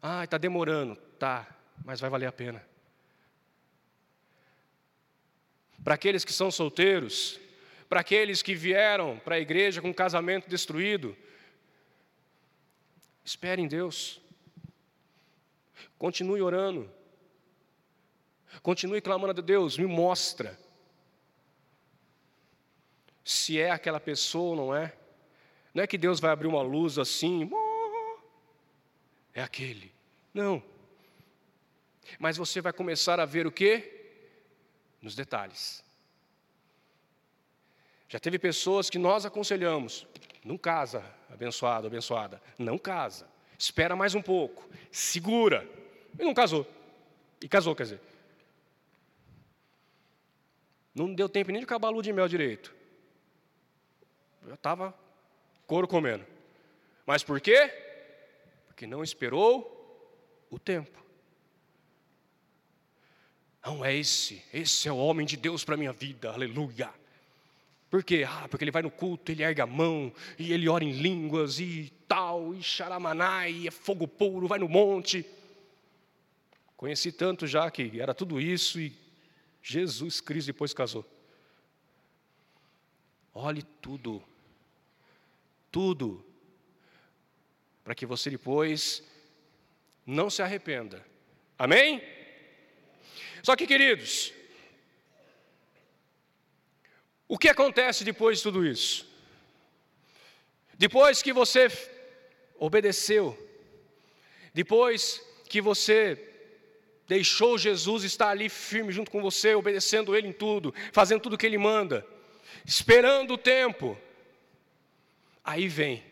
Ah, 0.00 0.22
está 0.22 0.38
demorando. 0.38 0.94
Tá, 1.18 1.48
mas 1.84 1.98
vai 1.98 2.08
valer 2.08 2.26
a 2.26 2.32
pena. 2.32 2.64
Para 5.82 5.94
aqueles 5.94 6.24
que 6.24 6.32
são 6.32 6.52
solteiros, 6.52 7.40
para 7.88 7.98
aqueles 7.98 8.42
que 8.42 8.54
vieram 8.54 9.18
para 9.24 9.34
a 9.34 9.40
igreja 9.40 9.82
com 9.82 9.90
o 9.90 9.94
casamento 9.94 10.48
destruído, 10.48 11.16
espere 13.24 13.62
em 13.62 13.68
Deus. 13.68 14.20
Continue 15.98 16.42
orando. 16.42 16.90
Continue 18.62 19.00
clamando 19.00 19.40
a 19.40 19.44
Deus, 19.44 19.78
me 19.78 19.86
mostra 19.86 20.58
se 23.24 23.58
é 23.58 23.70
aquela 23.70 24.00
pessoa 24.00 24.50
ou 24.50 24.56
não 24.56 24.74
é. 24.74 24.92
Não 25.72 25.82
é 25.82 25.86
que 25.86 25.96
Deus 25.96 26.20
vai 26.20 26.30
abrir 26.30 26.48
uma 26.48 26.62
luz 26.62 26.98
assim, 26.98 27.50
é 29.32 29.42
aquele. 29.42 29.92
Não. 30.34 30.62
Mas 32.18 32.36
você 32.36 32.60
vai 32.60 32.72
começar 32.72 33.18
a 33.20 33.24
ver 33.24 33.46
o 33.46 33.52
que? 33.52 33.90
Nos 35.00 35.14
detalhes. 35.14 35.82
Já 38.08 38.18
teve 38.18 38.38
pessoas 38.38 38.90
que 38.90 38.98
nós 38.98 39.24
aconselhamos, 39.24 40.06
não 40.44 40.58
casa, 40.58 41.04
abençoado, 41.30 41.86
abençoada, 41.86 42.42
não 42.58 42.76
casa. 42.78 43.28
Espera 43.58 43.94
mais 43.94 44.14
um 44.14 44.22
pouco, 44.22 44.68
segura. 44.90 45.68
E 46.18 46.24
não 46.24 46.34
casou. 46.34 46.66
E 47.40 47.48
casou, 47.48 47.74
quer 47.74 47.84
dizer. 47.84 48.00
Não 50.94 51.14
deu 51.14 51.28
tempo 51.28 51.50
nem 51.50 51.60
de 51.60 51.64
acabar 51.64 51.88
a 51.88 51.90
lua 51.90 52.02
de 52.02 52.12
mel 52.12 52.28
direito. 52.28 52.74
Eu 54.46 54.54
estava 54.54 54.94
couro 55.66 55.86
comendo. 55.86 56.26
Mas 57.06 57.22
por 57.22 57.40
quê? 57.40 57.72
Porque 58.66 58.86
não 58.86 59.02
esperou 59.02 60.46
o 60.50 60.58
tempo. 60.58 61.02
Não 63.64 63.84
é 63.84 63.94
esse, 63.94 64.44
esse 64.52 64.88
é 64.88 64.92
o 64.92 64.96
homem 64.96 65.24
de 65.24 65.36
Deus 65.36 65.64
para 65.64 65.76
a 65.76 65.78
minha 65.78 65.92
vida, 65.92 66.32
aleluia. 66.32 66.92
Por 67.92 68.02
quê? 68.02 68.24
Ah, 68.26 68.48
porque 68.48 68.64
ele 68.64 68.70
vai 68.70 68.80
no 68.80 68.90
culto, 68.90 69.30
ele 69.30 69.42
erga 69.42 69.64
a 69.64 69.66
mão, 69.66 70.10
e 70.38 70.50
ele 70.50 70.66
ora 70.66 70.82
em 70.82 70.92
línguas, 70.92 71.60
e 71.60 71.92
tal, 72.08 72.54
e 72.54 72.62
xaramaná, 72.62 73.46
e 73.46 73.68
é 73.68 73.70
fogo 73.70 74.08
puro, 74.08 74.48
vai 74.48 74.58
no 74.58 74.66
monte. 74.66 75.26
Conheci 76.74 77.12
tanto 77.12 77.46
já 77.46 77.70
que 77.70 78.00
era 78.00 78.14
tudo 78.14 78.40
isso, 78.40 78.80
e 78.80 78.96
Jesus 79.62 80.22
Cristo 80.22 80.46
depois 80.46 80.72
casou. 80.72 81.04
Olhe 83.34 83.62
tudo, 83.82 84.24
tudo, 85.70 86.24
para 87.84 87.94
que 87.94 88.06
você 88.06 88.30
depois 88.30 89.02
não 90.06 90.30
se 90.30 90.40
arrependa. 90.40 91.04
Amém? 91.58 92.02
Só 93.42 93.54
que, 93.54 93.66
queridos, 93.66 94.32
o 97.32 97.38
que 97.38 97.48
acontece 97.48 98.04
depois 98.04 98.36
de 98.36 98.42
tudo 98.42 98.66
isso? 98.66 99.06
Depois 100.74 101.22
que 101.22 101.32
você 101.32 101.66
obedeceu, 102.58 103.26
depois 104.52 105.24
que 105.48 105.58
você 105.58 106.02
deixou 107.08 107.56
Jesus 107.56 108.04
estar 108.04 108.28
ali 108.28 108.50
firme 108.50 108.92
junto 108.92 109.10
com 109.10 109.22
você, 109.22 109.54
obedecendo 109.54 110.14
Ele 110.14 110.28
em 110.28 110.32
tudo, 110.32 110.74
fazendo 110.92 111.22
tudo 111.22 111.32
o 111.32 111.38
que 111.38 111.46
Ele 111.46 111.56
manda, 111.56 112.06
esperando 112.66 113.32
o 113.32 113.38
tempo, 113.38 113.98
aí 115.42 115.68
vem, 115.68 116.04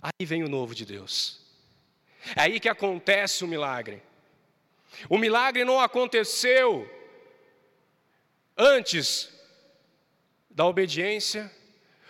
aí 0.00 0.24
vem 0.24 0.44
o 0.44 0.48
novo 0.48 0.76
de 0.76 0.86
Deus. 0.86 1.40
É 2.36 2.42
aí 2.42 2.60
que 2.60 2.68
acontece 2.68 3.42
o 3.42 3.48
milagre. 3.48 4.00
O 5.08 5.18
milagre 5.18 5.64
não 5.64 5.80
aconteceu 5.80 6.88
antes 8.56 9.41
da 10.54 10.66
obediência, 10.66 11.50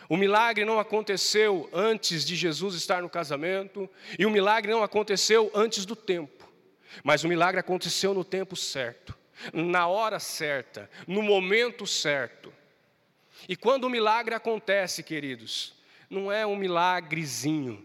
o 0.09 0.17
milagre 0.17 0.65
não 0.65 0.79
aconteceu 0.79 1.69
antes 1.73 2.25
de 2.25 2.37
Jesus 2.37 2.75
estar 2.75 3.01
no 3.01 3.09
casamento, 3.09 3.89
e 4.19 4.27
o 4.27 4.31
milagre 4.31 4.71
não 4.71 4.83
aconteceu 4.83 5.51
antes 5.55 5.87
do 5.87 5.97
tempo, 5.97 6.47
mas 7.03 7.25
o 7.25 7.29
milagre 7.29 7.61
aconteceu 7.61 8.13
no 8.13 8.25
tempo 8.25 8.55
certo, 8.55 9.17
na 9.53 9.87
hora 9.87 10.19
certa, 10.19 10.91
no 11.07 11.23
momento 11.23 11.87
certo. 11.87 12.53
E 13.49 13.57
quando 13.57 13.85
o 13.85 13.91
milagre 13.91 14.35
acontece, 14.35 15.03
queridos, 15.03 15.75
não 16.11 16.31
é 16.31 16.47
um 16.47 16.57
milagrezinho, 16.57 17.85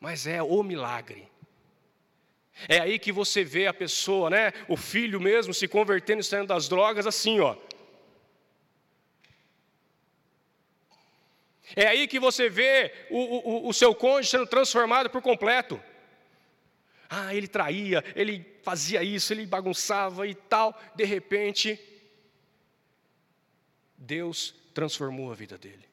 mas 0.00 0.26
é 0.26 0.42
o 0.42 0.62
milagre. 0.62 1.28
É 2.68 2.80
aí 2.80 2.98
que 2.98 3.12
você 3.12 3.44
vê 3.44 3.66
a 3.66 3.72
pessoa, 3.72 4.28
né, 4.28 4.52
o 4.68 4.76
filho 4.76 5.20
mesmo 5.20 5.54
se 5.54 5.68
convertendo 5.68 6.22
saindo 6.22 6.48
das 6.48 6.68
drogas 6.68 7.06
assim, 7.06 7.40
ó. 7.40 7.56
É 11.74 11.86
aí 11.86 12.06
que 12.06 12.20
você 12.20 12.48
vê 12.48 12.92
o, 13.10 13.18
o, 13.18 13.68
o 13.68 13.72
seu 13.72 13.94
cônjuge 13.94 14.30
sendo 14.30 14.46
transformado 14.46 15.10
por 15.10 15.22
completo. 15.22 15.82
Ah, 17.08 17.34
ele 17.34 17.46
traía, 17.46 18.02
ele 18.16 18.58
fazia 18.62 19.02
isso, 19.02 19.32
ele 19.32 19.46
bagunçava 19.46 20.26
e 20.26 20.34
tal. 20.34 20.78
De 20.94 21.04
repente, 21.04 21.78
Deus 23.96 24.54
transformou 24.72 25.30
a 25.30 25.34
vida 25.34 25.58
dele. 25.58 25.84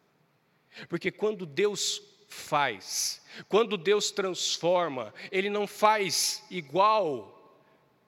Porque 0.87 1.11
quando 1.11 1.45
Deus 1.45 2.01
faz. 2.29 3.21
Quando 3.47 3.77
Deus 3.77 4.11
transforma, 4.11 5.13
Ele 5.31 5.49
não 5.49 5.67
faz 5.67 6.45
igual 6.49 7.35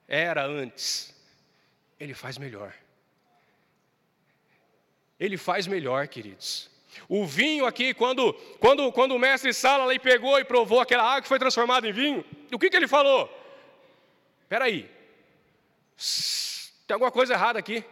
era 0.08 0.46
antes, 0.46 1.14
Ele 1.98 2.14
faz 2.14 2.38
melhor. 2.38 2.74
Ele 5.18 5.36
faz 5.36 5.66
melhor, 5.66 6.08
queridos. 6.08 6.70
O 7.08 7.26
vinho 7.26 7.66
aqui, 7.66 7.94
quando, 7.94 8.32
quando, 8.58 8.90
quando 8.92 9.14
o 9.14 9.18
mestre 9.18 9.52
Sala 9.52 9.84
ali 9.84 9.98
pegou 9.98 10.38
e 10.38 10.44
provou 10.44 10.80
aquela 10.80 11.04
água 11.04 11.22
que 11.22 11.28
foi 11.28 11.38
transformada 11.38 11.88
em 11.88 11.92
vinho, 11.92 12.24
o 12.52 12.58
que, 12.58 12.70
que 12.70 12.76
ele 12.76 12.88
falou? 12.88 13.30
Espera 14.44 14.66
aí, 14.66 14.88
tem 16.86 16.94
alguma 16.94 17.10
coisa 17.10 17.34
errada 17.34 17.58
aqui. 17.58 17.84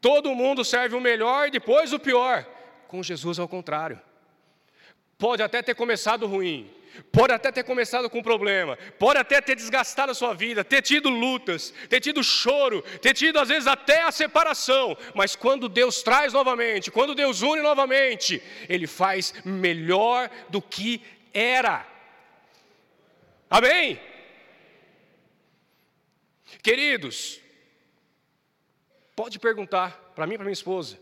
Todo 0.00 0.34
mundo 0.34 0.64
serve 0.64 0.96
o 0.96 1.00
melhor 1.00 1.48
e 1.48 1.50
depois 1.50 1.92
o 1.92 1.98
pior. 1.98 2.46
Com 2.88 3.02
Jesus 3.02 3.38
ao 3.38 3.48
contrário. 3.48 4.00
Pode 5.18 5.42
até 5.42 5.62
ter 5.62 5.74
começado 5.74 6.26
ruim, 6.26 6.70
pode 7.12 7.32
até 7.32 7.50
ter 7.50 7.64
começado 7.64 8.08
com 8.10 8.22
problema, 8.22 8.76
pode 8.98 9.18
até 9.18 9.40
ter 9.40 9.56
desgastado 9.56 10.12
a 10.12 10.14
sua 10.14 10.34
vida, 10.34 10.64
ter 10.64 10.82
tido 10.82 11.08
lutas, 11.08 11.72
ter 11.88 12.00
tido 12.00 12.22
choro, 12.22 12.82
ter 13.00 13.14
tido 13.14 13.38
às 13.38 13.48
vezes 13.48 13.66
até 13.66 14.02
a 14.02 14.12
separação, 14.12 14.96
mas 15.14 15.34
quando 15.34 15.68
Deus 15.68 16.02
traz 16.02 16.32
novamente, 16.32 16.90
quando 16.90 17.14
Deus 17.14 17.42
une 17.42 17.62
novamente, 17.62 18.42
Ele 18.68 18.86
faz 18.86 19.34
melhor 19.44 20.30
do 20.48 20.60
que 20.60 21.02
era. 21.32 21.86
Amém? 23.48 24.00
Queridos, 26.62 27.40
pode 29.14 29.38
perguntar 29.38 30.12
para 30.14 30.26
mim 30.26 30.34
e 30.34 30.36
para 30.36 30.44
minha 30.44 30.52
esposa, 30.52 30.98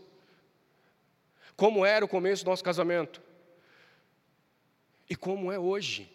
como 1.55 1.85
era 1.85 2.03
o 2.03 2.07
começo 2.07 2.43
do 2.43 2.49
nosso 2.49 2.63
casamento? 2.63 3.24
E 5.09 5.15
como 5.15 5.51
é 5.51 5.59
hoje. 5.59 6.11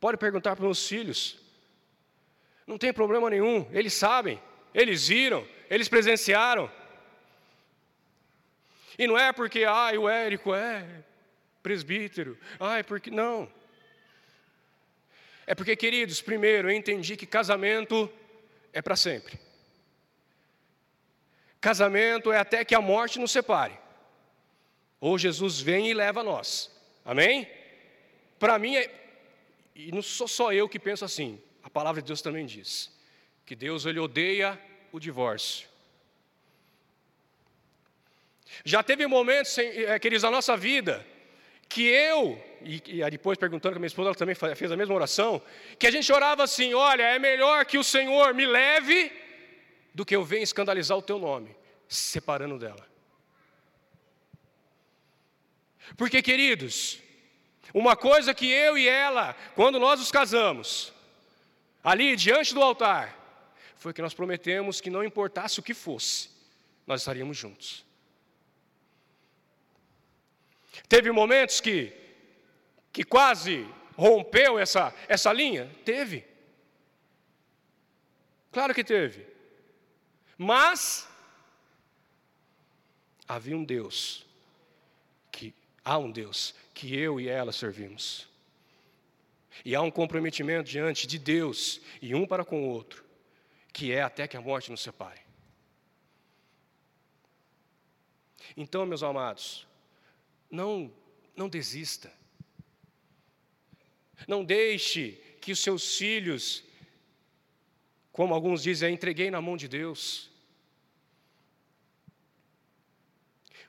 Pode 0.00 0.16
perguntar 0.18 0.54
para 0.56 0.62
os 0.62 0.66
meus 0.66 0.88
filhos, 0.88 1.38
não 2.66 2.76
tem 2.76 2.92
problema 2.92 3.30
nenhum, 3.30 3.68
eles 3.72 3.94
sabem, 3.94 4.40
eles 4.74 5.08
viram, 5.08 5.46
eles 5.70 5.88
presenciaram. 5.88 6.70
E 8.98 9.06
não 9.06 9.18
é 9.18 9.32
porque, 9.32 9.64
ai, 9.64 9.96
o 9.96 10.08
Érico 10.08 10.54
é 10.54 11.04
presbítero, 11.62 12.38
ai, 12.58 12.82
porque. 12.82 13.10
Não. 13.10 13.50
É 15.46 15.54
porque, 15.54 15.76
queridos, 15.76 16.20
primeiro, 16.20 16.70
eu 16.70 16.76
entendi 16.76 17.16
que 17.16 17.26
casamento 17.26 18.10
é 18.72 18.82
para 18.82 18.96
sempre. 18.96 19.38
Casamento 21.60 22.32
é 22.32 22.38
até 22.38 22.64
que 22.64 22.74
a 22.74 22.80
morte 22.80 23.18
nos 23.18 23.30
separe. 23.30 23.78
Ou 25.06 25.16
Jesus 25.16 25.60
vem 25.60 25.88
e 25.88 25.94
leva 25.94 26.20
nós. 26.24 26.68
Amém? 27.04 27.48
Para 28.40 28.58
mim, 28.58 28.74
é, 28.74 28.90
e 29.72 29.92
não 29.92 30.02
sou 30.02 30.26
só 30.26 30.52
eu 30.52 30.68
que 30.68 30.80
penso 30.80 31.04
assim, 31.04 31.40
a 31.62 31.70
palavra 31.70 32.02
de 32.02 32.08
Deus 32.08 32.20
também 32.20 32.44
diz 32.44 32.92
que 33.46 33.54
Deus 33.54 33.86
ele 33.86 34.00
odeia 34.00 34.60
o 34.90 34.98
divórcio. 34.98 35.68
Já 38.64 38.82
teve 38.82 39.06
momentos, 39.06 39.56
é, 39.56 39.96
queridos, 40.00 40.24
na 40.24 40.30
nossa 40.32 40.56
vida, 40.56 41.06
que 41.68 41.84
eu, 41.84 42.44
e, 42.60 42.82
e 42.86 43.08
depois 43.08 43.38
perguntando 43.38 43.74
com 43.74 43.78
a 43.78 43.82
minha 43.82 43.86
esposa, 43.86 44.08
ela 44.08 44.16
também 44.16 44.34
fez 44.34 44.72
a 44.72 44.76
mesma 44.76 44.92
oração, 44.92 45.40
que 45.78 45.86
a 45.86 45.90
gente 45.92 46.12
orava 46.12 46.42
assim: 46.42 46.74
olha, 46.74 47.04
é 47.04 47.20
melhor 47.20 47.64
que 47.64 47.78
o 47.78 47.84
Senhor 47.84 48.34
me 48.34 48.44
leve 48.44 49.12
do 49.94 50.04
que 50.04 50.16
eu 50.16 50.24
venha 50.24 50.42
escandalizar 50.42 50.98
o 50.98 51.02
teu 51.02 51.16
nome, 51.16 51.54
separando 51.88 52.58
dela. 52.58 52.95
Porque, 55.96 56.22
queridos, 56.22 56.98
uma 57.72 57.94
coisa 57.94 58.32
que 58.32 58.50
eu 58.50 58.76
e 58.78 58.88
ela, 58.88 59.34
quando 59.54 59.78
nós 59.78 60.00
nos 60.00 60.10
casamos, 60.10 60.92
ali 61.84 62.16
diante 62.16 62.54
do 62.54 62.62
altar, 62.62 63.14
foi 63.76 63.92
que 63.92 64.02
nós 64.02 64.14
prometemos 64.14 64.80
que 64.80 64.90
não 64.90 65.04
importasse 65.04 65.60
o 65.60 65.62
que 65.62 65.74
fosse, 65.74 66.30
nós 66.86 67.02
estaríamos 67.02 67.36
juntos. 67.36 67.84
Teve 70.88 71.10
momentos 71.10 71.60
que, 71.60 71.92
que 72.92 73.04
quase 73.04 73.66
rompeu 73.94 74.58
essa, 74.58 74.94
essa 75.08 75.32
linha? 75.32 75.70
Teve. 75.84 76.24
Claro 78.52 78.74
que 78.74 78.84
teve. 78.84 79.26
Mas 80.38 81.08
havia 83.26 83.56
um 83.56 83.64
Deus 83.64 84.25
há 85.86 85.96
um 85.96 86.10
Deus 86.10 86.52
que 86.74 86.96
eu 86.96 87.20
e 87.20 87.28
ela 87.28 87.52
servimos. 87.52 88.28
E 89.64 89.72
há 89.74 89.80
um 89.80 89.90
comprometimento 89.90 90.68
diante 90.68 91.06
de 91.06 91.16
Deus 91.16 91.80
e 92.02 92.12
um 92.12 92.26
para 92.26 92.44
com 92.44 92.66
o 92.66 92.68
outro, 92.68 93.04
que 93.72 93.92
é 93.92 94.02
até 94.02 94.26
que 94.26 94.36
a 94.36 94.40
morte 94.40 94.68
nos 94.68 94.82
separe. 94.82 95.20
Então, 98.56 98.84
meus 98.84 99.04
amados, 99.04 99.64
não, 100.50 100.92
não 101.36 101.48
desista. 101.48 102.12
Não 104.26 104.44
deixe 104.44 105.12
que 105.40 105.52
os 105.52 105.60
seus 105.60 105.96
filhos, 105.96 106.64
como 108.10 108.34
alguns 108.34 108.62
dizem, 108.62 108.92
entreguei 108.92 109.30
na 109.30 109.40
mão 109.40 109.56
de 109.56 109.68
Deus. 109.68 110.30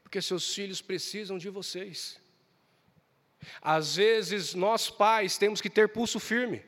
Porque 0.07 0.21
seus 0.21 0.55
filhos 0.55 0.81
precisam 0.81 1.37
de 1.37 1.49
vocês. 1.49 2.17
Às 3.61 3.97
vezes, 3.97 4.53
nós 4.53 4.89
pais 4.89 5.37
temos 5.37 5.59
que 5.59 5.69
ter 5.69 5.89
pulso 5.89 6.17
firme. 6.17 6.63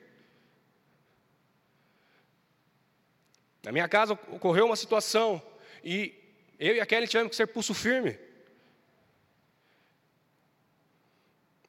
Na 3.64 3.72
minha 3.72 3.88
casa 3.88 4.12
ocorreu 4.28 4.66
uma 4.66 4.76
situação 4.76 5.42
e 5.82 6.14
eu 6.60 6.76
e 6.76 6.82
a 6.82 6.86
Kelly 6.86 7.08
tivemos 7.08 7.30
que 7.30 7.36
ser 7.38 7.48
pulso 7.48 7.74
firme. 7.74 8.20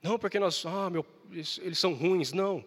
Não 0.02 0.18
porque 0.18 0.40
nós, 0.40 0.66
ah, 0.66 0.90
meu, 0.90 1.06
eles 1.30 1.78
são 1.78 1.94
ruins, 1.94 2.32
não. 2.32 2.64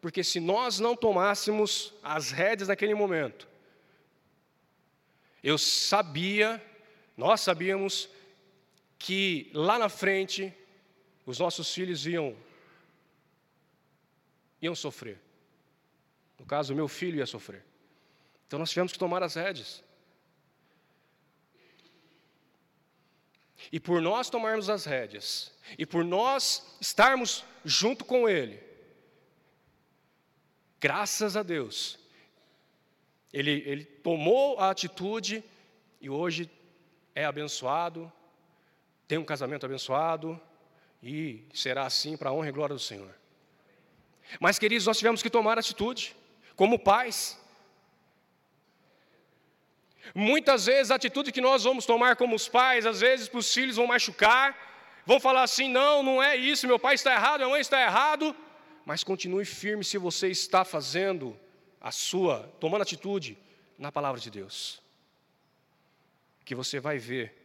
Porque 0.00 0.24
se 0.24 0.40
nós 0.40 0.80
não 0.80 0.96
tomássemos 0.96 1.92
as 2.02 2.30
rédeas 2.30 2.68
naquele 2.68 2.94
momento, 2.94 3.46
eu 5.44 5.58
sabia, 5.58 6.64
nós 7.18 7.42
sabíamos 7.42 8.08
que 9.00 9.50
lá 9.54 9.78
na 9.78 9.88
frente 9.88 10.54
os 11.24 11.38
nossos 11.38 11.72
filhos 11.72 12.06
iam 12.06 12.36
iam 14.60 14.74
sofrer. 14.74 15.18
No 16.38 16.44
caso, 16.44 16.74
o 16.74 16.76
meu 16.76 16.86
filho 16.86 17.16
ia 17.16 17.24
sofrer. 17.24 17.64
Então 18.46 18.58
nós 18.58 18.68
tivemos 18.68 18.92
que 18.92 18.98
tomar 18.98 19.22
as 19.22 19.34
rédeas. 19.34 19.82
E 23.72 23.80
por 23.80 24.02
nós 24.02 24.28
tomarmos 24.28 24.68
as 24.68 24.84
rédeas, 24.84 25.52
e 25.78 25.86
por 25.86 26.04
nós 26.04 26.76
estarmos 26.80 27.44
junto 27.64 28.04
com 28.04 28.28
Ele, 28.28 28.62
graças 30.78 31.36
a 31.36 31.42
Deus, 31.42 31.98
Ele, 33.32 33.62
ele 33.66 33.84
tomou 33.84 34.58
a 34.58 34.70
atitude 34.70 35.42
e 36.00 36.10
hoje 36.10 36.50
é 37.14 37.24
abençoado, 37.24 38.12
tem 39.10 39.18
um 39.18 39.24
casamento 39.24 39.66
abençoado, 39.66 40.40
e 41.02 41.44
será 41.52 41.84
assim 41.84 42.16
para 42.16 42.30
a 42.30 42.32
honra 42.32 42.50
e 42.50 42.52
glória 42.52 42.76
do 42.76 42.80
Senhor. 42.80 43.12
Mas, 44.38 44.56
queridos, 44.56 44.86
nós 44.86 44.98
tivemos 44.98 45.20
que 45.20 45.28
tomar 45.28 45.58
atitude, 45.58 46.14
como 46.54 46.78
pais. 46.78 47.36
Muitas 50.14 50.66
vezes 50.66 50.92
a 50.92 50.94
atitude 50.94 51.32
que 51.32 51.40
nós 51.40 51.64
vamos 51.64 51.84
tomar 51.86 52.14
como 52.14 52.36
os 52.36 52.46
pais, 52.48 52.86
às 52.86 53.00
vezes 53.00 53.28
para 53.28 53.40
os 53.40 53.52
filhos 53.52 53.74
vão 53.74 53.88
machucar, 53.88 54.56
vão 55.04 55.18
falar 55.18 55.42
assim: 55.42 55.68
não, 55.68 56.04
não 56.04 56.22
é 56.22 56.36
isso, 56.36 56.68
meu 56.68 56.78
pai 56.78 56.94
está 56.94 57.12
errado, 57.12 57.40
minha 57.40 57.50
mãe 57.50 57.60
está 57.60 57.82
errado. 57.82 58.32
Mas 58.86 59.02
continue 59.02 59.44
firme 59.44 59.82
se 59.82 59.98
você 59.98 60.28
está 60.28 60.64
fazendo 60.64 61.36
a 61.80 61.90
sua, 61.90 62.48
tomando 62.60 62.82
atitude 62.82 63.36
na 63.76 63.90
palavra 63.90 64.20
de 64.20 64.30
Deus. 64.30 64.80
Que 66.44 66.54
você 66.54 66.78
vai 66.78 66.96
ver 66.96 67.39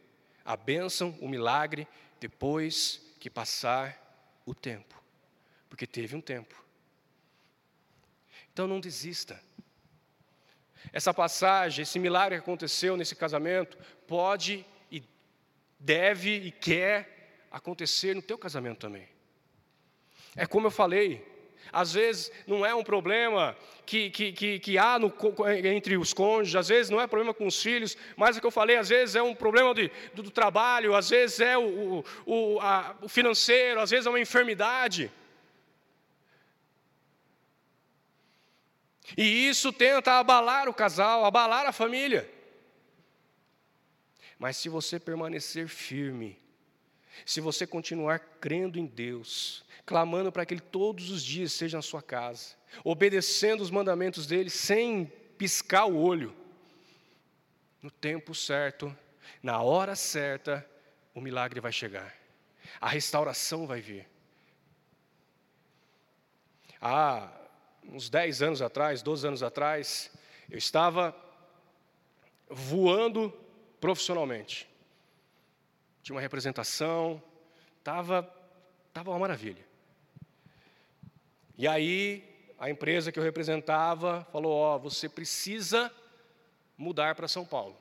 a 0.46 0.56
bênção, 0.56 1.18
o 1.20 1.28
milagre, 1.28 1.88
depois 2.20 3.02
que 3.20 3.30
passar 3.30 4.00
o 4.46 4.54
tempo, 4.54 4.96
porque 5.68 5.88
teve 5.88 6.16
um 6.16 6.22
tempo. 6.22 6.64
Então 8.54 8.68
não 8.68 8.80
desista. 8.80 9.42
Essa 10.94 11.14
passagem, 11.14 11.82
esse 11.82 11.98
milagre 11.98 12.38
que 12.38 12.44
aconteceu 12.44 12.96
nesse 12.96 13.16
casamento, 13.16 13.78
pode 14.08 14.64
e 14.92 15.04
deve 15.80 16.36
e 16.36 16.52
quer 16.52 17.48
acontecer 17.52 18.16
no 18.16 18.22
teu 18.22 18.38
casamento 18.38 18.80
também. 18.80 19.10
É 20.36 20.46
como 20.46 20.68
eu 20.68 20.72
falei, 20.72 21.35
às 21.72 21.94
vezes 21.94 22.32
não 22.46 22.66
é 22.66 22.74
um 22.74 22.84
problema 22.84 23.56
que, 23.86 24.10
que, 24.10 24.32
que, 24.32 24.60
que, 24.60 24.78
há 24.78 24.98
no, 24.98 25.14
entre 25.64 25.98
os 25.98 26.14
cônjuges, 26.14 26.56
às 26.56 26.68
vezes 26.68 26.90
não 26.90 27.00
é 27.00 27.08
problema 27.08 27.34
com 27.34 27.46
os 27.46 27.62
filhos, 27.62 27.98
mas 28.16 28.36
é 28.36 28.40
o 28.40 28.42
que 28.42 28.48
eu 28.48 28.52
falei, 28.52 28.78
às 28.78 28.90
vezes 28.90 29.16
é 29.16 29.22
um 29.22 29.36
problema 29.36 29.74
de, 29.74 29.92
do, 30.14 30.24
do, 30.24 30.32
trabalho, 30.32 30.96
às 30.96 31.10
vezes 31.10 31.40
é 31.40 31.58
o, 31.58 32.04
o, 32.26 32.60
a, 32.60 32.96
o 33.02 33.10
financeiro, 33.10 33.80
às 33.80 33.90
vezes 33.90 34.06
é 34.06 34.10
uma 34.10 34.20
enfermidade. 34.20 35.12
E 39.16 39.48
isso 39.48 39.72
tenta 39.72 40.14
abalar 40.14 40.68
o 40.68 40.74
casal, 40.74 41.26
abalar 41.26 41.66
a 41.66 41.72
família. 41.72 42.30
Mas 44.40 44.58
se 44.58 44.68
você 44.68 45.00
permanecer 45.00 45.68
firme, 45.68 46.40
se 47.26 47.40
você 47.40 47.68
continuar 47.68 48.20
crendo 48.40 48.80
em 48.80 48.86
Deus, 48.86 49.64
clamando 49.86 50.32
para 50.32 50.46
que 50.46 50.54
Ele 50.54 50.62
todos 50.62 51.10
os 51.10 51.24
dias 51.24 51.54
seja 51.54 51.78
na 51.78 51.82
sua 51.82 52.02
casa, 52.02 52.56
obedecendo 52.84 53.62
os 53.62 53.70
mandamentos 53.70 54.26
dele 54.26 54.50
sem 54.50 55.06
piscar 55.38 55.86
o 55.86 55.98
olho, 55.98 56.36
no 57.82 57.92
tempo 57.92 58.34
certo, 58.34 58.96
na 59.44 59.62
hora 59.62 59.96
certa, 59.96 60.68
o 61.14 61.22
milagre 61.22 61.60
vai 61.60 61.72
chegar, 61.72 62.16
a 62.82 62.90
restauração 62.90 63.68
vai 63.68 63.80
vir. 63.80 64.08
Há 66.82 67.32
uns 67.84 68.10
10 68.10 68.42
anos 68.42 68.62
atrás, 68.62 69.02
12 69.02 69.28
anos 69.28 69.44
atrás, 69.44 70.12
eu 70.50 70.58
estava 70.58 71.16
voando 72.50 73.32
profissionalmente. 73.80 74.68
Tinha 76.06 76.14
uma 76.14 76.22
representação, 76.22 77.20
estava, 77.80 78.32
estava 78.90 79.10
uma 79.10 79.18
maravilha. 79.18 79.66
E 81.58 81.68
aí, 81.68 82.24
a 82.60 82.70
empresa 82.70 83.12
que 83.12 83.18
eu 83.18 83.24
representava 83.24 84.24
falou: 84.32 84.52
Ó, 84.52 84.76
oh, 84.76 84.80
você 84.80 85.10
precisa 85.10 85.92
mudar 86.78 87.16
para 87.16 87.28
São 87.28 87.44
Paulo. 87.44 87.76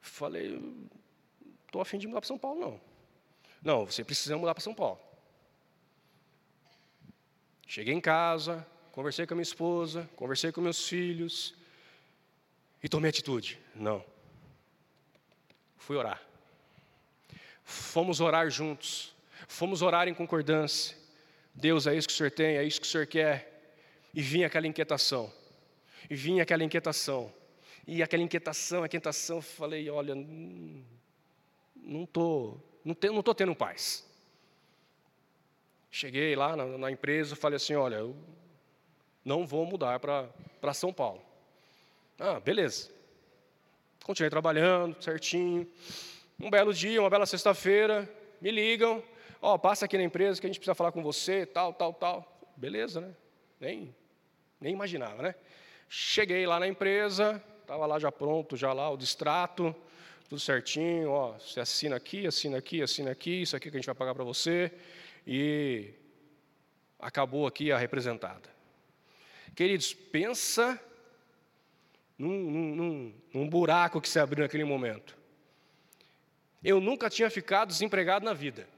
Falei: 0.00 0.58
estou 1.66 1.82
afim 1.82 1.98
de 1.98 2.06
mudar 2.06 2.22
para 2.22 2.28
São 2.28 2.38
Paulo, 2.38 2.58
não. 2.58 2.80
Não, 3.62 3.84
você 3.84 4.02
precisa 4.02 4.34
mudar 4.34 4.54
para 4.54 4.64
São 4.64 4.74
Paulo. 4.74 4.98
Cheguei 7.66 7.92
em 7.92 8.00
casa, 8.00 8.66
conversei 8.90 9.26
com 9.26 9.34
a 9.34 9.36
minha 9.36 9.42
esposa, 9.42 10.08
conversei 10.16 10.50
com 10.50 10.62
meus 10.62 10.88
filhos 10.88 11.54
e 12.82 12.88
tomei 12.88 13.10
atitude. 13.10 13.60
Não. 13.74 14.11
Fui 15.82 15.96
orar. 15.96 16.22
Fomos 17.64 18.20
orar 18.20 18.48
juntos. 18.48 19.12
Fomos 19.48 19.82
orar 19.82 20.06
em 20.06 20.14
concordância. 20.14 20.96
Deus, 21.52 21.88
é 21.88 21.94
isso 21.94 22.06
que 22.06 22.14
o 22.14 22.16
Senhor 22.16 22.30
tem, 22.30 22.56
é 22.56 22.64
isso 22.64 22.80
que 22.80 22.86
o 22.86 22.90
Senhor 22.90 23.06
quer. 23.06 23.74
E 24.14 24.22
vinha 24.22 24.46
aquela 24.46 24.66
inquietação. 24.66 25.32
E 26.08 26.14
vinha 26.14 26.44
aquela 26.44 26.62
inquietação. 26.62 27.34
E 27.84 28.00
aquela 28.00 28.22
inquietação, 28.22 28.86
inquietação, 28.86 29.42
falei, 29.42 29.90
olha, 29.90 30.14
não 30.14 32.04
estou 32.04 32.62
não 32.84 32.94
tô, 32.94 33.12
não 33.12 33.22
tô 33.22 33.34
tendo 33.34 33.54
paz. 33.54 34.08
Cheguei 35.90 36.36
lá 36.36 36.54
na, 36.54 36.64
na 36.78 36.90
empresa, 36.92 37.34
falei 37.34 37.56
assim, 37.56 37.74
olha, 37.74 37.96
eu 37.96 38.16
não 39.24 39.44
vou 39.44 39.66
mudar 39.66 39.98
para 39.98 40.74
São 40.74 40.92
Paulo. 40.92 41.20
Ah, 42.20 42.38
beleza. 42.38 43.01
Continuei 44.04 44.30
trabalhando, 44.30 45.00
certinho. 45.00 45.64
Um 46.40 46.50
belo 46.50 46.74
dia, 46.74 47.00
uma 47.00 47.08
bela 47.08 47.24
sexta-feira, 47.24 48.10
me 48.40 48.50
ligam, 48.50 49.00
ó, 49.40 49.54
oh, 49.54 49.58
passa 49.60 49.84
aqui 49.84 49.96
na 49.96 50.02
empresa 50.02 50.40
que 50.40 50.46
a 50.46 50.48
gente 50.48 50.58
precisa 50.58 50.74
falar 50.74 50.90
com 50.90 51.00
você, 51.04 51.46
tal, 51.46 51.72
tal, 51.72 51.94
tal. 51.94 52.52
Beleza, 52.56 53.00
né? 53.00 53.14
Nem, 53.60 53.94
nem 54.60 54.72
imaginava, 54.72 55.22
né? 55.22 55.36
Cheguei 55.88 56.44
lá 56.48 56.58
na 56.58 56.66
empresa, 56.66 57.40
estava 57.60 57.86
lá 57.86 57.96
já 58.00 58.10
pronto, 58.10 58.56
já 58.56 58.72
lá 58.72 58.90
o 58.90 58.96
distrato, 58.96 59.72
tudo 60.28 60.40
certinho, 60.40 61.10
ó, 61.10 61.38
você 61.38 61.60
assina 61.60 61.94
aqui, 61.94 62.26
assina 62.26 62.58
aqui, 62.58 62.82
assina 62.82 63.12
aqui, 63.12 63.42
isso 63.42 63.54
aqui 63.54 63.70
que 63.70 63.76
a 63.76 63.78
gente 63.78 63.86
vai 63.86 63.94
pagar 63.94 64.16
para 64.16 64.24
você, 64.24 64.72
e 65.24 65.94
acabou 66.98 67.46
aqui 67.46 67.70
a 67.70 67.78
representada. 67.78 68.50
Queridos, 69.54 69.94
pensa 69.94 70.80
num, 72.22 72.74
num, 72.74 73.14
num 73.34 73.48
buraco 73.48 74.00
que 74.00 74.08
se 74.08 74.18
abriu 74.18 74.44
naquele 74.44 74.64
momento. 74.64 75.16
Eu 76.62 76.80
nunca 76.80 77.10
tinha 77.10 77.28
ficado 77.28 77.68
desempregado 77.68 78.24
na 78.24 78.32
vida. 78.32 78.68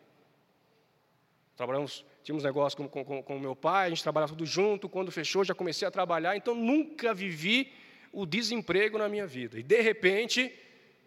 Trabalhamos, 1.55 2.05
tínhamos 2.23 2.43
negócio 2.43 2.89
com, 2.89 3.05
com, 3.05 3.23
com 3.23 3.39
meu 3.39 3.55
pai, 3.55 3.87
a 3.87 3.89
gente 3.91 4.03
trabalhava 4.03 4.33
tudo 4.33 4.47
junto. 4.47 4.89
Quando 4.89 5.13
fechou, 5.13 5.45
já 5.45 5.55
comecei 5.55 5.87
a 5.87 5.91
trabalhar. 5.91 6.35
Então, 6.37 6.55
nunca 6.55 7.13
vivi 7.13 7.71
o 8.11 8.25
desemprego 8.25 8.97
na 8.97 9.09
minha 9.09 9.27
vida. 9.27 9.59
E, 9.59 9.63
de 9.63 9.81
repente, 9.83 10.51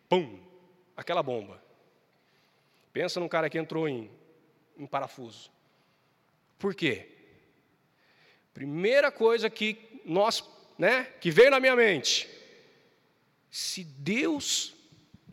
pum, 0.08 0.40
aquela 0.96 1.24
bomba. 1.24 1.62
Pensa 2.94 3.20
num 3.20 3.28
cara 3.28 3.50
que 3.50 3.58
entrou 3.58 3.90
em, 3.90 4.12
em 4.78 4.86
parafuso. 4.86 5.52
Por 6.60 6.76
quê? 6.76 7.10
Primeira 8.54 9.12
coisa 9.12 9.50
que 9.50 10.02
nós, 10.06 10.44
né, 10.78 11.04
que 11.20 11.32
veio 11.32 11.52
na 11.52 11.60
minha 11.60 11.76
mente. 11.76 12.30
Se 13.50 13.84
Deus 13.84 14.76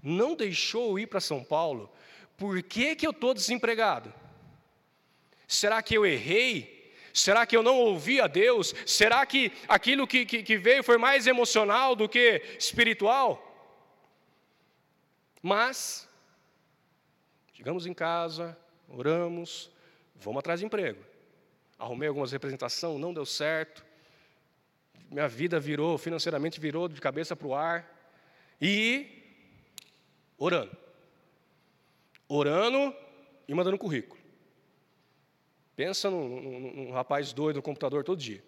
não 0.03 0.34
deixou 0.34 0.90
eu 0.90 0.99
ir 1.01 1.07
para 1.07 1.20
São 1.20 1.42
Paulo, 1.42 1.92
por 2.36 2.62
que, 2.62 2.97
que 2.97 3.07
eu 3.07 3.11
estou 3.11 3.34
desempregado? 3.34 4.12
Será 5.47 5.82
que 5.82 5.97
eu 5.97 6.05
errei? 6.07 6.92
Será 7.12 7.47
que 7.47 7.57
eu 7.57 7.62
não 7.62 7.78
ouvi 7.78 8.20
a 8.20 8.26
Deus? 8.26 8.74
Será 8.86 9.24
que 9.24 9.53
aquilo 9.68 10.07
que, 10.07 10.26
que, 10.26 10.42
que 10.42 10.57
veio 10.57 10.82
foi 10.82 10.99
mais 10.99 11.26
emocional 11.26 11.95
do 11.95 12.09
que 12.09 12.42
espiritual? 12.59 13.51
Mas, 15.40 16.09
chegamos 17.53 17.86
em 17.86 17.95
casa, 17.95 18.59
oramos, 18.88 19.70
vamos 20.16 20.40
atrás 20.40 20.61
de 20.61 20.66
emprego. 20.66 21.05
Arrumei 21.78 22.09
algumas 22.09 22.32
representações, 22.32 22.99
não 22.99 23.12
deu 23.12 23.26
certo. 23.26 23.84
Minha 25.11 25.29
vida 25.29 25.61
virou, 25.61 25.97
financeiramente 25.99 26.61
virou 26.61 26.89
de 26.89 27.01
cabeça 27.01 27.37
para 27.37 27.47
o 27.47 27.55
ar. 27.55 27.91
E 28.61 29.07
orando. 30.39 30.77
Orando 32.29 32.95
e 33.47 33.55
mandando 33.55 33.79
currículo. 33.79 34.21
Pensa 35.77 36.09
num, 36.11 36.29
num, 36.29 36.61
num, 36.75 36.91
rapaz 36.93 37.33
doido 37.33 37.57
no 37.57 37.63
computador 37.63 38.05
todo 38.05 38.19
dia. 38.19 38.43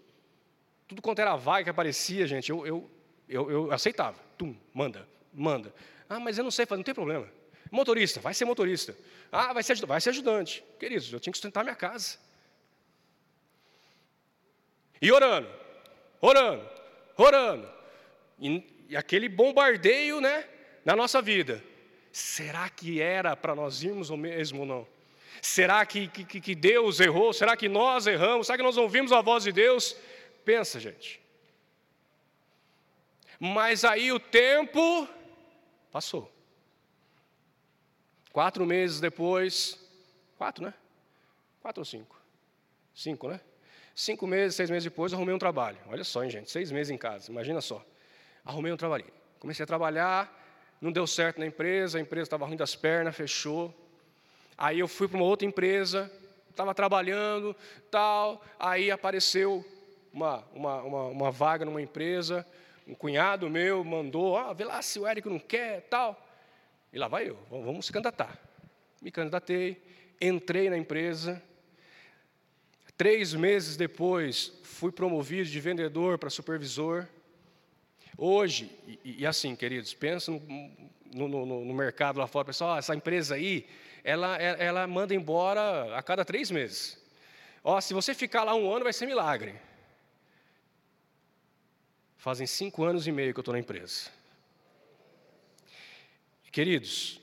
Tudo 0.86 1.02
quanto 1.02 1.18
era 1.18 1.34
vaga 1.36 1.64
que 1.64 1.70
aparecia, 1.70 2.26
gente, 2.26 2.50
eu, 2.50 2.66
eu, 2.66 2.90
eu, 3.28 3.50
eu 3.50 3.72
aceitava. 3.72 4.18
Tum, 4.38 4.54
manda, 4.72 5.08
manda. 5.32 5.74
Ah, 6.08 6.20
mas 6.20 6.38
eu 6.38 6.44
não 6.44 6.50
sei 6.50 6.64
fazer, 6.64 6.78
não 6.78 6.84
tem 6.84 6.94
problema. 6.94 7.28
Motorista, 7.70 8.20
vai 8.20 8.32
ser 8.32 8.44
motorista. 8.44 8.96
Ah, 9.30 9.52
vai 9.52 9.62
ser, 9.62 9.84
vai 9.84 10.00
ser 10.00 10.10
ajudante. 10.10 10.64
Queridos, 10.78 11.12
eu 11.12 11.18
tinha 11.18 11.32
que 11.32 11.38
sustentar 11.38 11.64
minha 11.64 11.74
casa. 11.74 12.18
E 15.02 15.10
orando, 15.10 15.48
orando, 16.20 16.68
orando. 17.16 17.68
E, 18.38 18.62
e 18.88 18.96
aquele 18.96 19.28
bombardeio, 19.28 20.20
né, 20.20 20.44
na 20.84 20.94
nossa 20.94 21.20
vida. 21.20 21.62
Será 22.12 22.68
que 22.68 23.00
era 23.00 23.36
para 23.36 23.54
nós 23.54 23.82
irmos 23.82 24.10
ou 24.10 24.16
mesmo 24.16 24.60
ou 24.60 24.66
não? 24.66 24.88
Será 25.42 25.84
que, 25.84 26.08
que, 26.08 26.40
que 26.40 26.54
Deus 26.54 26.98
errou? 26.98 27.32
Será 27.32 27.56
que 27.56 27.68
nós 27.68 28.06
erramos? 28.06 28.46
Será 28.46 28.56
que 28.56 28.64
nós 28.64 28.76
ouvimos 28.76 29.12
a 29.12 29.20
voz 29.20 29.44
de 29.44 29.52
Deus? 29.52 29.94
Pensa, 30.44 30.80
gente. 30.80 31.20
Mas 33.38 33.84
aí 33.84 34.12
o 34.12 34.18
tempo 34.18 35.06
passou. 35.92 36.32
Quatro 38.32 38.64
meses 38.66 39.00
depois, 39.00 39.78
quatro, 40.36 40.64
né? 40.64 40.74
Quatro 41.60 41.80
ou 41.80 41.84
cinco? 41.84 42.20
Cinco, 42.94 43.28
né? 43.28 43.40
Cinco 43.98 44.26
meses, 44.26 44.54
seis 44.54 44.68
meses 44.68 44.84
depois, 44.84 45.14
arrumei 45.14 45.34
um 45.34 45.38
trabalho. 45.38 45.78
Olha 45.86 46.04
só, 46.04 46.22
hein, 46.22 46.28
gente, 46.28 46.50
seis 46.50 46.70
meses 46.70 46.90
em 46.90 46.98
casa, 46.98 47.30
imagina 47.30 47.62
só. 47.62 47.82
Arrumei 48.44 48.70
um 48.70 48.76
trabalho. 48.76 49.06
Comecei 49.40 49.64
a 49.64 49.66
trabalhar, 49.66 50.30
não 50.82 50.92
deu 50.92 51.06
certo 51.06 51.38
na 51.38 51.46
empresa, 51.46 51.96
a 51.96 52.00
empresa 52.02 52.24
estava 52.24 52.44
ruim 52.44 52.58
das 52.58 52.76
pernas, 52.76 53.16
fechou. 53.16 53.74
Aí 54.58 54.78
eu 54.80 54.86
fui 54.86 55.08
para 55.08 55.16
uma 55.16 55.24
outra 55.24 55.48
empresa, 55.48 56.12
estava 56.50 56.74
trabalhando, 56.74 57.56
tal, 57.90 58.44
aí 58.58 58.90
apareceu 58.90 59.64
uma, 60.12 60.44
uma, 60.52 60.82
uma, 60.82 61.04
uma, 61.04 61.30
vaga 61.30 61.64
numa 61.64 61.80
empresa, 61.80 62.46
um 62.86 62.94
cunhado 62.94 63.48
meu 63.48 63.82
mandou, 63.82 64.36
ah, 64.36 64.52
vê 64.52 64.64
lá 64.64 64.82
se 64.82 64.98
o 64.98 65.06
Érico 65.06 65.30
não 65.30 65.38
quer, 65.38 65.80
tal. 65.88 66.22
E 66.92 66.98
lá 66.98 67.08
vai 67.08 67.30
eu, 67.30 67.38
vamos 67.50 67.86
se 67.86 67.92
candidatar. 67.92 68.38
Me 69.00 69.10
candidatei, 69.10 69.82
entrei 70.20 70.68
na 70.68 70.76
empresa. 70.76 71.42
Três 72.96 73.34
meses 73.34 73.76
depois, 73.76 74.52
fui 74.62 74.90
promovido 74.90 75.48
de 75.48 75.60
vendedor 75.60 76.18
para 76.18 76.30
supervisor. 76.30 77.06
Hoje, 78.16 78.70
e, 79.04 79.22
e 79.22 79.26
assim, 79.26 79.54
queridos, 79.54 79.92
pensa 79.92 80.30
no, 80.30 80.40
no, 81.12 81.28
no, 81.28 81.64
no, 81.64 81.74
mercado 81.74 82.18
lá 82.18 82.26
fora, 82.26 82.46
pessoal, 82.46 82.78
essa 82.78 82.94
empresa 82.94 83.34
aí, 83.34 83.66
ela, 84.02 84.36
ela 84.38 84.86
manda 84.86 85.14
embora 85.14 85.96
a 85.96 86.02
cada 86.02 86.24
três 86.24 86.50
meses. 86.50 86.98
Ó, 87.62 87.78
se 87.80 87.92
você 87.92 88.14
ficar 88.14 88.44
lá 88.44 88.54
um 88.54 88.70
ano, 88.72 88.84
vai 88.84 88.92
ser 88.92 89.06
milagre. 89.06 89.54
Fazem 92.16 92.46
cinco 92.46 92.82
anos 92.82 93.06
e 93.06 93.12
meio 93.12 93.34
que 93.34 93.38
eu 93.38 93.42
estou 93.42 93.52
na 93.52 93.60
empresa. 93.60 94.10
Queridos, 96.50 97.20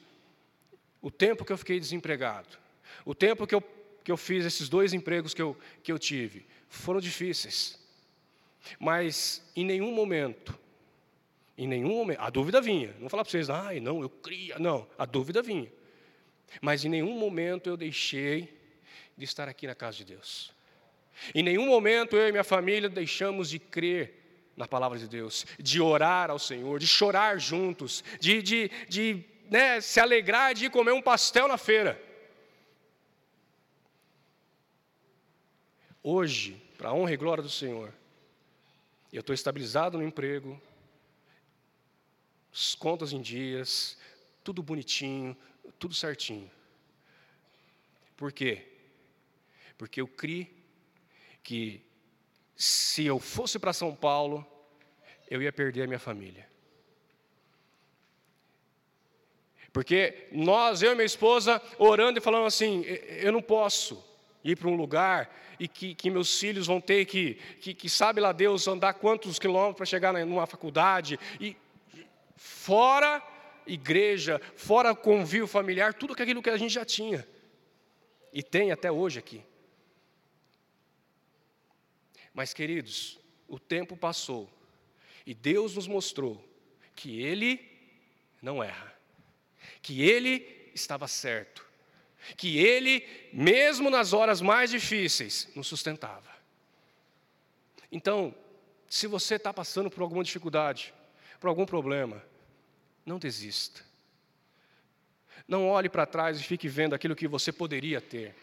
o 1.01 1.09
tempo 1.09 1.43
que 1.43 1.51
eu 1.51 1.57
fiquei 1.57 1.79
desempregado, 1.79 2.57
o 3.03 3.15
tempo 3.15 3.47
que 3.47 3.55
eu, 3.55 3.63
que 4.03 4.11
eu 4.11 4.17
fiz 4.17 4.45
esses 4.45 4.67
dois 4.69 4.93
empregos 4.93 5.33
que 5.33 5.41
eu, 5.41 5.57
que 5.81 5.91
eu 5.91 5.99
tive, 5.99 6.45
foram 6.67 6.99
difíceis. 6.99 7.79
Mas 8.79 9.41
em 9.55 9.65
nenhum 9.65 9.91
momento 9.91 10.59
em 11.57 11.67
nenhum 11.67 11.95
momento. 11.95 12.19
A 12.19 12.29
dúvida 12.29 12.61
vinha. 12.61 12.95
Não 12.99 13.09
falar 13.09 13.23
para 13.23 13.31
vocês, 13.31 13.49
ai, 13.49 13.79
não, 13.79 14.01
eu 14.01 14.09
cria. 14.09 14.57
Não, 14.59 14.87
a 14.97 15.05
dúvida 15.05 15.41
vinha. 15.41 15.71
Mas 16.61 16.83
em 16.85 16.89
nenhum 16.89 17.17
momento 17.17 17.69
eu 17.69 17.77
deixei 17.77 18.59
de 19.17 19.25
estar 19.25 19.47
aqui 19.47 19.67
na 19.67 19.75
casa 19.75 19.97
de 19.97 20.05
Deus. 20.05 20.51
Em 21.33 21.43
nenhum 21.43 21.67
momento 21.67 22.15
eu 22.15 22.27
e 22.27 22.31
minha 22.31 22.43
família 22.43 22.89
deixamos 22.89 23.49
de 23.49 23.59
crer 23.59 24.21
na 24.55 24.67
palavra 24.67 24.97
de 24.99 25.07
Deus, 25.07 25.45
de 25.59 25.81
orar 25.81 26.29
ao 26.29 26.37
Senhor, 26.37 26.79
de 26.79 26.87
chorar 26.87 27.39
juntos, 27.39 28.03
de, 28.19 28.41
de, 28.41 28.71
de 28.87 29.23
né, 29.49 29.81
se 29.81 29.99
alegrar 29.99 30.53
de 30.53 30.69
comer 30.69 30.91
um 30.91 31.01
pastel 31.01 31.47
na 31.47 31.57
feira. 31.57 32.01
Hoje, 36.05 36.61
para 36.77 36.89
a 36.89 36.93
honra 36.93 37.13
e 37.13 37.17
glória 37.17 37.41
do 37.41 37.49
Senhor, 37.49 37.93
eu 39.11 39.21
estou 39.21 39.33
estabilizado 39.33 39.97
no 39.97 40.03
emprego, 40.03 40.61
as 42.51 42.75
contas 42.75 43.13
em 43.13 43.21
dias, 43.21 43.97
tudo 44.43 44.61
bonitinho, 44.61 45.37
tudo 45.79 45.95
certinho. 45.95 46.51
Por 48.17 48.33
quê? 48.33 48.67
Porque 49.77 50.01
eu 50.01 50.07
criei 50.07 50.53
que 51.41 51.81
se 52.53 53.05
eu 53.05 53.17
fosse 53.17 53.57
para 53.57 53.71
São 53.71 53.95
Paulo, 53.95 54.45
eu 55.29 55.41
ia 55.41 55.53
perder 55.53 55.83
a 55.83 55.87
minha 55.87 55.99
família. 55.99 56.49
Porque 59.71 60.27
nós, 60.33 60.81
eu 60.81 60.91
e 60.91 60.95
minha 60.95 61.05
esposa, 61.05 61.61
orando 61.79 62.19
e 62.19 62.21
falando 62.21 62.45
assim: 62.45 62.83
eu 62.83 63.31
não 63.31 63.41
posso 63.41 64.12
ir 64.43 64.57
para 64.57 64.67
um 64.67 64.75
lugar 64.75 65.33
e 65.59 65.67
que, 65.67 65.95
que 65.95 66.09
meus 66.09 66.37
filhos 66.37 66.67
vão 66.67 66.81
ter 66.81 67.05
que, 67.05 67.35
que, 67.61 67.73
que, 67.73 67.89
sabe 67.89 68.19
lá 68.19 68.31
Deus, 68.31 68.67
andar 68.67 68.93
quantos 68.93 69.39
quilômetros 69.39 69.77
para 69.77 69.85
chegar 69.85 70.13
numa 70.25 70.45
faculdade, 70.45 71.19
e 71.39 71.55
fora 72.35 73.21
igreja, 73.65 74.41
fora 74.55 74.93
convívio 74.93 75.47
familiar, 75.47 75.93
tudo 75.93 76.13
aquilo 76.13 76.41
que 76.41 76.49
a 76.49 76.57
gente 76.57 76.73
já 76.73 76.83
tinha, 76.83 77.25
e 78.31 78.43
tem 78.43 78.71
até 78.71 78.91
hoje 78.91 79.19
aqui. 79.19 79.43
Mas, 82.33 82.53
queridos, 82.53 83.19
o 83.47 83.59
tempo 83.59 83.95
passou, 83.95 84.49
e 85.25 85.33
Deus 85.33 85.75
nos 85.75 85.87
mostrou 85.87 86.43
que 86.95 87.21
Ele 87.21 87.59
não 88.41 88.63
erra, 88.63 88.93
que 89.81 90.01
Ele 90.01 90.71
estava 90.73 91.07
certo, 91.07 91.65
que 92.37 92.57
Ele, 92.57 93.05
mesmo 93.31 93.89
nas 93.89 94.13
horas 94.13 94.41
mais 94.41 94.69
difíceis, 94.69 95.49
nos 95.55 95.67
sustentava. 95.67 96.31
Então, 97.91 98.33
se 98.87 99.07
você 99.07 99.35
está 99.35 99.53
passando 99.53 99.89
por 99.89 100.01
alguma 100.01 100.23
dificuldade, 100.23 100.93
por 101.39 101.47
algum 101.47 101.65
problema, 101.65 102.23
não 103.05 103.19
desista. 103.19 103.81
Não 105.47 105.67
olhe 105.67 105.89
para 105.89 106.05
trás 106.05 106.39
e 106.39 106.43
fique 106.43 106.67
vendo 106.67 106.95
aquilo 106.95 107.15
que 107.15 107.27
você 107.27 107.51
poderia 107.51 107.99
ter. 107.99 108.33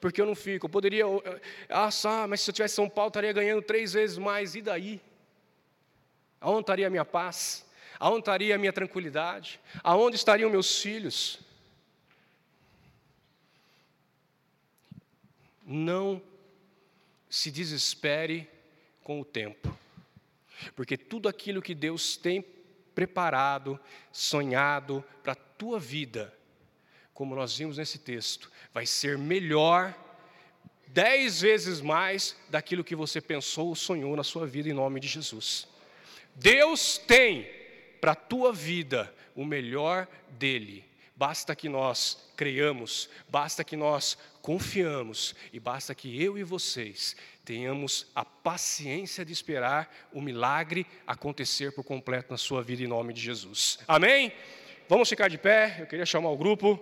Porque 0.00 0.20
eu 0.20 0.26
não 0.26 0.34
fico, 0.34 0.66
eu 0.66 0.70
poderia. 0.70 1.04
Ah, 1.68 2.26
mas 2.28 2.40
se 2.40 2.50
eu 2.50 2.54
tivesse 2.54 2.74
São 2.74 2.88
Paulo, 2.88 3.08
estaria 3.08 3.32
ganhando 3.32 3.62
três 3.62 3.92
vezes 3.92 4.18
mais, 4.18 4.54
e 4.54 4.60
daí? 4.60 5.00
Aonde 6.40 6.62
estaria 6.62 6.86
a 6.88 6.90
minha 6.90 7.04
paz? 7.04 7.64
Aonde 7.98 8.20
estaria 8.20 8.54
a 8.54 8.58
minha 8.58 8.72
tranquilidade? 8.72 9.60
Aonde 9.82 10.16
estariam 10.16 10.50
meus 10.50 10.80
filhos? 10.80 11.40
Não 15.64 16.22
se 17.28 17.50
desespere 17.50 18.48
com 19.02 19.20
o 19.20 19.24
tempo, 19.24 19.76
porque 20.76 20.96
tudo 20.96 21.28
aquilo 21.28 21.62
que 21.62 21.74
Deus 21.74 22.16
tem 22.16 22.44
preparado, 22.94 23.78
sonhado 24.12 25.04
para 25.22 25.32
a 25.32 25.36
tua 25.36 25.80
vida, 25.80 26.32
como 27.12 27.34
nós 27.34 27.56
vimos 27.56 27.78
nesse 27.78 27.98
texto, 27.98 28.50
vai 28.72 28.86
ser 28.86 29.18
melhor, 29.18 29.94
dez 30.88 31.40
vezes 31.40 31.80
mais 31.80 32.36
daquilo 32.48 32.84
que 32.84 32.94
você 32.94 33.20
pensou 33.20 33.68
ou 33.68 33.74
sonhou 33.74 34.14
na 34.16 34.24
sua 34.24 34.46
vida, 34.46 34.68
em 34.68 34.72
nome 34.72 35.00
de 35.00 35.08
Jesus. 35.08 35.66
Deus 36.34 36.98
tem 36.98 37.48
para 38.00 38.12
a 38.12 38.16
tua 38.16 38.52
vida 38.52 39.14
o 39.34 39.44
melhor 39.44 40.06
dele. 40.30 40.84
Basta 41.16 41.54
que 41.54 41.68
nós 41.68 42.18
creiamos, 42.36 43.08
basta 43.28 43.62
que 43.62 43.76
nós 43.76 44.18
confiamos 44.42 45.34
e 45.52 45.60
basta 45.60 45.94
que 45.94 46.20
eu 46.20 46.36
e 46.36 46.42
vocês 46.42 47.14
tenhamos 47.44 48.06
a 48.14 48.24
paciência 48.24 49.24
de 49.24 49.32
esperar 49.32 49.94
o 50.12 50.20
milagre 50.20 50.84
acontecer 51.06 51.72
por 51.72 51.84
completo 51.84 52.32
na 52.32 52.38
sua 52.38 52.62
vida 52.62 52.82
em 52.82 52.88
nome 52.88 53.12
de 53.12 53.20
Jesus. 53.20 53.78
Amém? 53.86 54.32
Vamos 54.88 55.08
ficar 55.08 55.28
de 55.28 55.38
pé. 55.38 55.76
Eu 55.80 55.86
queria 55.86 56.04
chamar 56.04 56.30
o 56.30 56.36
grupo. 56.36 56.80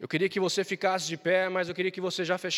Eu 0.00 0.08
queria 0.08 0.30
que 0.30 0.40
você 0.40 0.64
ficasse 0.64 1.06
de 1.06 1.16
pé, 1.16 1.48
mas 1.50 1.68
eu 1.68 1.74
queria 1.74 1.90
que 1.90 2.00
você 2.00 2.24
já 2.24 2.36
fechasse 2.36 2.48